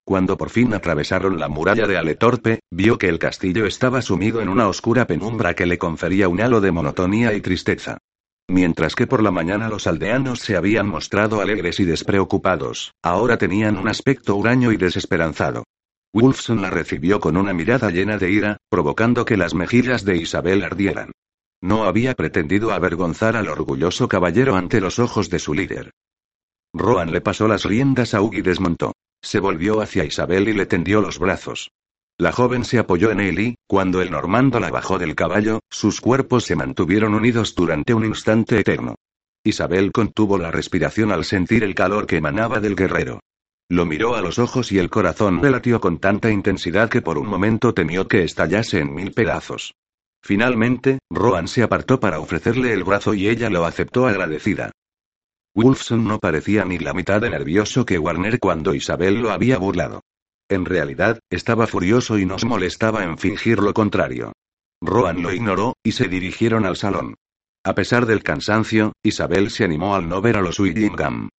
[0.07, 4.47] Cuando por fin atravesaron la muralla de Aletorpe, vio que el castillo estaba sumido en
[4.47, 7.97] una oscura penumbra que le confería un halo de monotonía y tristeza.
[8.47, 13.75] Mientras que por la mañana los aldeanos se habían mostrado alegres y despreocupados, ahora tenían
[13.75, 15.65] un aspecto huraño y desesperanzado.
[16.13, 20.63] Wolfson la recibió con una mirada llena de ira, provocando que las mejillas de Isabel
[20.63, 21.11] ardieran.
[21.61, 25.91] No había pretendido avergonzar al orgulloso caballero ante los ojos de su líder.
[26.73, 28.93] Rohan le pasó las riendas a Hugh y desmontó.
[29.27, 31.71] Se volvió hacia Isabel y le tendió los brazos.
[32.17, 35.99] La joven se apoyó en él y, cuando el normando la bajó del caballo, sus
[35.99, 38.95] cuerpos se mantuvieron unidos durante un instante eterno.
[39.43, 43.19] Isabel contuvo la respiración al sentir el calor que emanaba del guerrero.
[43.67, 47.17] Lo miró a los ojos y el corazón le latió con tanta intensidad que por
[47.17, 49.73] un momento temió que estallase en mil pedazos.
[50.23, 54.71] Finalmente, Rohan se apartó para ofrecerle el brazo y ella lo aceptó agradecida.
[55.57, 60.01] Wolfson no parecía ni la mitad de nervioso que Warner cuando Isabel lo había burlado.
[60.47, 64.33] En realidad, estaba furioso y nos molestaba en fingir lo contrario.
[64.83, 67.15] Rohan lo ignoró, y se dirigieron al salón.
[67.65, 71.29] A pesar del cansancio, Isabel se animó al no ver a los Willingham.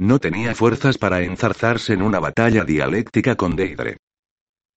[0.00, 3.98] No tenía fuerzas para enzarzarse en una batalla dialéctica con Deidre.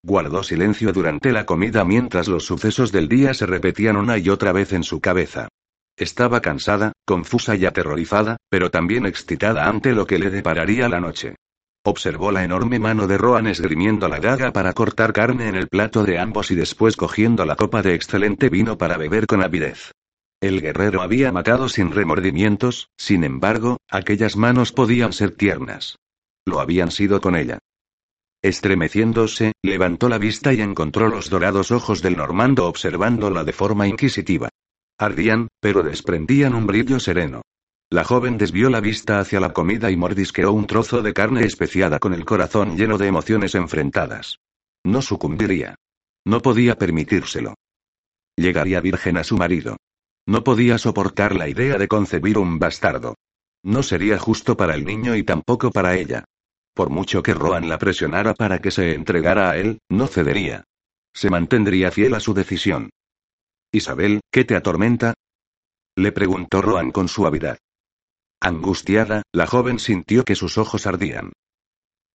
[0.04, 4.52] Guardó silencio durante la comida mientras los sucesos del día se repetían una y otra
[4.52, 5.48] vez en su cabeza.
[6.02, 11.36] Estaba cansada, confusa y aterrorizada, pero también excitada ante lo que le depararía la noche.
[11.86, 16.04] Observó la enorme mano de Rohan esgrimiendo la daga para cortar carne en el plato
[16.04, 19.92] de ambos y después cogiendo la copa de excelente vino para beber con avidez.
[20.42, 25.98] El guerrero había matado sin remordimientos, sin embargo, aquellas manos podían ser tiernas.
[26.48, 27.60] Lo habían sido con ella.
[28.42, 34.50] Estremeciéndose, levantó la vista y encontró los dorados ojos del normando observándola de forma inquisitiva.
[35.02, 37.42] Ardían, pero desprendían un brillo sereno.
[37.90, 41.98] La joven desvió la vista hacia la comida y mordisqueó un trozo de carne especiada
[41.98, 44.38] con el corazón lleno de emociones enfrentadas.
[44.86, 45.76] No sucumbiría.
[46.24, 47.56] No podía permitírselo.
[48.38, 49.78] Llegaría virgen a su marido.
[50.28, 53.16] No podía soportar la idea de concebir un bastardo.
[53.64, 56.26] No sería justo para el niño y tampoco para ella.
[56.76, 60.64] Por mucho que Roan la presionara para que se entregara a él, no cedería.
[61.14, 62.92] Se mantendría fiel a su decisión.
[63.74, 65.14] Isabel, ¿qué te atormenta?
[65.96, 67.58] Le preguntó Roan con suavidad.
[68.42, 71.32] Angustiada, la joven sintió que sus ojos ardían.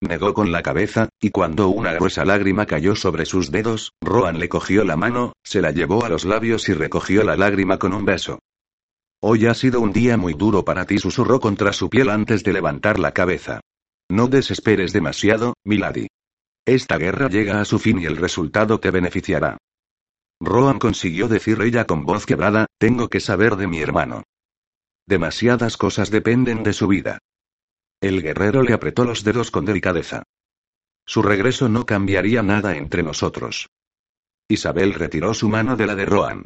[0.02, 4.50] Negó con la cabeza, y cuando una gruesa lágrima cayó sobre sus dedos, Roan le
[4.50, 8.04] cogió la mano, se la llevó a los labios y recogió la lágrima con un
[8.04, 8.38] beso.
[9.22, 12.52] Hoy ha sido un día muy duro para ti, susurró contra su piel antes de
[12.52, 13.60] levantar la cabeza.
[14.10, 16.08] No desesperes demasiado, Milady.
[16.66, 19.56] Esta guerra llega a su fin y el resultado te beneficiará.
[20.40, 24.24] Roan consiguió decir ella con voz quebrada, tengo que saber de mi hermano.
[25.06, 27.18] Demasiadas cosas dependen de su vida.
[28.00, 30.24] El guerrero le apretó los dedos con delicadeza.
[31.06, 33.68] Su regreso no cambiaría nada entre nosotros.
[34.48, 36.44] Isabel retiró su mano de la de Roan.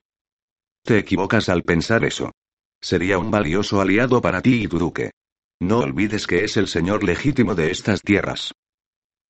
[0.85, 2.33] Te equivocas al pensar eso.
[2.81, 5.11] Sería un valioso aliado para ti y tu duque.
[5.61, 8.53] No olvides que es el señor legítimo de estas tierras.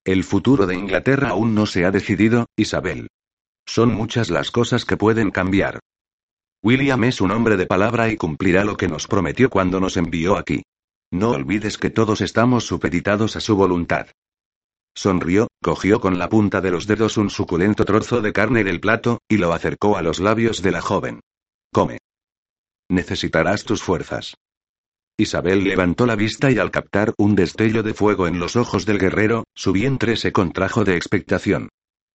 [0.04, 3.08] El futuro de Inglaterra aún no se ha decidido, Isabel.
[3.66, 5.80] Son muchas las cosas que pueden cambiar.
[6.62, 10.36] William es un hombre de palabra y cumplirá lo que nos prometió cuando nos envió
[10.36, 10.62] aquí.
[11.10, 14.08] No olvides que todos estamos supeditados a su voluntad.
[14.94, 19.20] Sonrió, cogió con la punta de los dedos un suculento trozo de carne del plato,
[19.28, 21.20] y lo acercó a los labios de la joven.
[21.72, 21.98] Come.
[22.90, 24.34] Necesitarás tus fuerzas.
[25.16, 28.98] Isabel levantó la vista y al captar un destello de fuego en los ojos del
[28.98, 31.68] guerrero, su vientre se contrajo de expectación.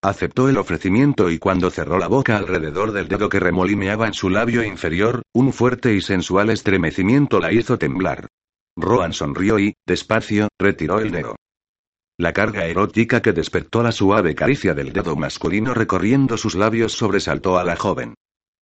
[0.06, 4.30] Aceptó el ofrecimiento y cuando cerró la boca alrededor del dedo que remolineaba en su
[4.30, 8.28] labio inferior, un fuerte y sensual estremecimiento la hizo temblar.
[8.78, 11.36] Roan sonrió y, despacio, retiró el dedo.
[12.20, 17.58] La carga erótica que despertó la suave caricia del dedo masculino recorriendo sus labios sobresaltó
[17.58, 18.14] a la joven.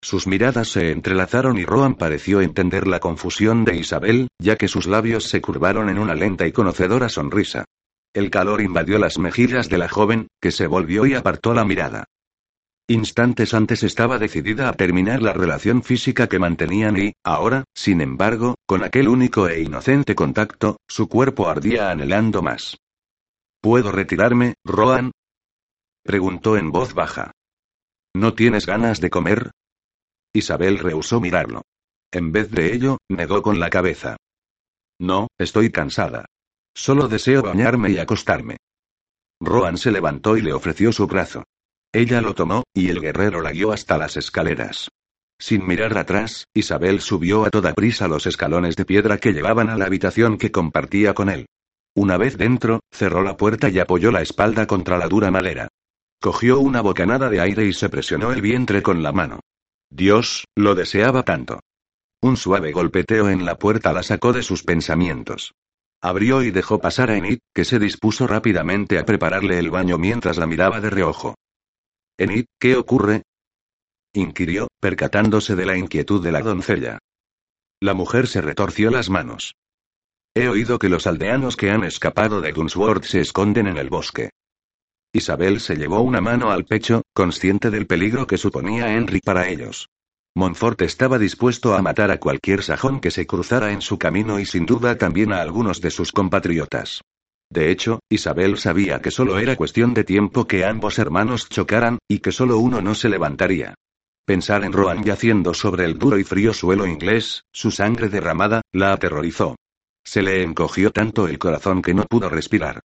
[0.02, 4.88] Sus miradas se entrelazaron y Roan pareció entender la confusión de Isabel, ya que sus
[4.88, 7.66] labios se curvaron en una lenta y conocedora sonrisa.
[8.14, 12.06] El calor invadió las mejillas de la joven, que se volvió y apartó la mirada.
[12.88, 18.56] Instantes antes estaba decidida a terminar la relación física que mantenían y, ahora, sin embargo,
[18.68, 22.78] con aquel único e inocente contacto, su cuerpo ardía anhelando más.
[23.62, 25.12] ¿Puedo retirarme, Roan?
[26.04, 27.32] preguntó en voz baja.
[28.14, 29.52] ¿No tienes ganas de comer?
[30.34, 31.64] Isabel rehusó mirarlo.
[32.12, 34.18] En vez de ello, negó con la cabeza.
[35.00, 36.26] No, estoy cansada.
[36.76, 38.58] Solo deseo bañarme y acostarme.
[39.40, 41.44] Roan se levantó y le ofreció su brazo.
[41.92, 44.90] Ella lo tomó, y el guerrero la guió hasta las escaleras.
[45.40, 49.78] Sin mirar atrás, Isabel subió a toda prisa los escalones de piedra que llevaban a
[49.78, 51.48] la habitación que compartía con él.
[51.96, 55.68] Una vez dentro, cerró la puerta y apoyó la espalda contra la dura madera.
[56.20, 59.42] Cogió una bocanada de aire y se presionó el vientre con la mano.
[59.92, 61.60] Dios, lo deseaba tanto.
[62.22, 65.54] Un suave golpeteo en la puerta la sacó de sus pensamientos.
[66.06, 70.38] Abrió y dejó pasar a Enid, que se dispuso rápidamente a prepararle el baño mientras
[70.38, 71.36] la miraba de reojo.
[72.18, 73.24] Enid, ¿qué ocurre?
[74.14, 77.00] inquirió, percatándose de la inquietud de la doncella.
[77.82, 79.56] La mujer se retorció las manos.
[80.36, 84.32] He oído que los aldeanos que han escapado de Dunsworth se esconden en el bosque.
[85.14, 89.88] Isabel se llevó una mano al pecho, consciente del peligro que suponía Henry para ellos.
[90.36, 94.46] Montfort estaba dispuesto a matar a cualquier sajón que se cruzara en su camino y
[94.46, 97.02] sin duda también a algunos de sus compatriotas.
[97.52, 102.18] De hecho, Isabel sabía que solo era cuestión de tiempo que ambos hermanos chocaran, y
[102.18, 103.76] que solo uno no se levantaría.
[104.26, 108.94] Pensar en Rohan yaciendo sobre el duro y frío suelo inglés, su sangre derramada, la
[108.94, 109.56] aterrorizó.
[110.04, 112.80] Se le encogió tanto el corazón que no pudo respirar.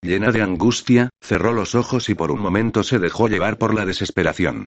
[0.00, 3.84] Llena de angustia, cerró los ojos y por un momento se dejó llevar por la
[3.84, 4.64] desesperación.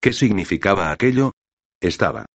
[0.00, 1.32] ¿Qué significaba aquello?
[1.80, 2.26] Estaba.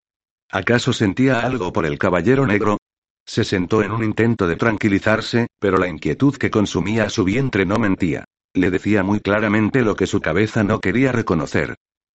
[0.50, 2.78] ¿Acaso sentía algo por el caballero negro?
[3.26, 7.78] Se sentó en un intento de tranquilizarse, pero la inquietud que consumía su vientre no
[7.78, 8.26] mentía.
[8.54, 11.76] Le decía muy claramente lo que su cabeza no quería reconocer.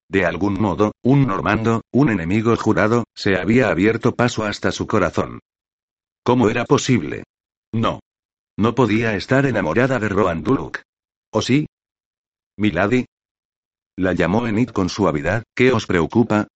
[0.09, 5.39] De algún modo, un normando, un enemigo jurado, se había abierto paso hasta su corazón.
[6.23, 7.23] ¿Cómo era posible?
[7.73, 7.99] No.
[8.57, 10.79] No podía estar enamorada de Roan Duluk.
[11.31, 11.67] ¿O sí?
[12.57, 13.05] Milady.
[13.97, 16.47] La llamó Enid con suavidad, ¿qué os preocupa?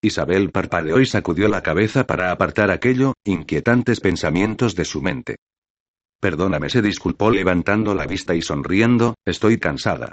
[0.00, 5.36] Isabel parpadeó y sacudió la cabeza para apartar aquello, inquietantes pensamientos de su mente.
[6.20, 10.12] Perdóname, se disculpó levantando la vista y sonriendo, estoy cansada.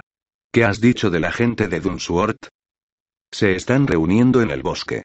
[0.52, 2.48] ¿Qué has dicho de la gente de Dunsworth?
[3.32, 5.02] Se están reuniendo en el bosque.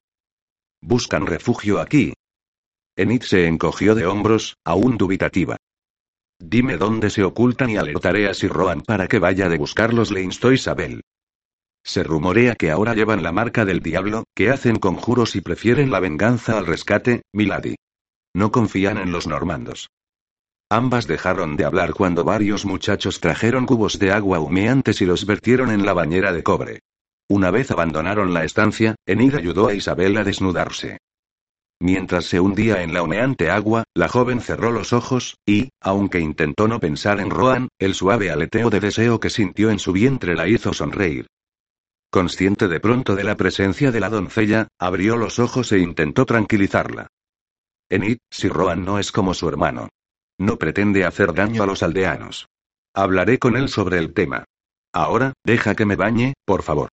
[0.82, 2.14] Buscan refugio aquí.
[2.96, 5.58] Enid se encogió de hombros, aún dubitativa.
[6.40, 10.24] Dime dónde se ocultan y alertaré a Sir Roan para que vaya de buscarlos, le
[10.24, 11.02] instó Isabel.
[11.84, 16.00] Se rumorea que ahora llevan la marca del diablo, que hacen conjuros y prefieren la
[16.00, 17.76] venganza al rescate, Milady.
[18.34, 19.90] No confían en los normandos.
[20.70, 25.70] Ambas dejaron de hablar cuando varios muchachos trajeron cubos de agua humeantes y los vertieron
[25.70, 26.80] en la bañera de cobre.
[27.28, 31.00] Una vez abandonaron la estancia, Enid ayudó a Isabel a desnudarse.
[31.82, 36.68] Mientras se hundía en la humeante agua, la joven cerró los ojos, y, aunque intentó
[36.68, 40.48] no pensar en Roan, el suave aleteo de deseo que sintió en su vientre la
[40.48, 41.28] hizo sonreír.
[42.12, 47.08] Consciente de pronto de la presencia de la doncella, abrió los ojos e intentó tranquilizarla.
[47.90, 49.88] Enid, si Roan no es como su hermano.
[50.38, 52.48] No pretende hacer daño a los aldeanos.
[52.94, 54.44] Hablaré con él sobre el tema.
[54.94, 56.90] Ahora, deja que me bañe, por favor.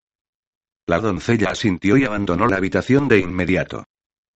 [0.87, 3.85] La doncella asintió y abandonó la habitación de inmediato.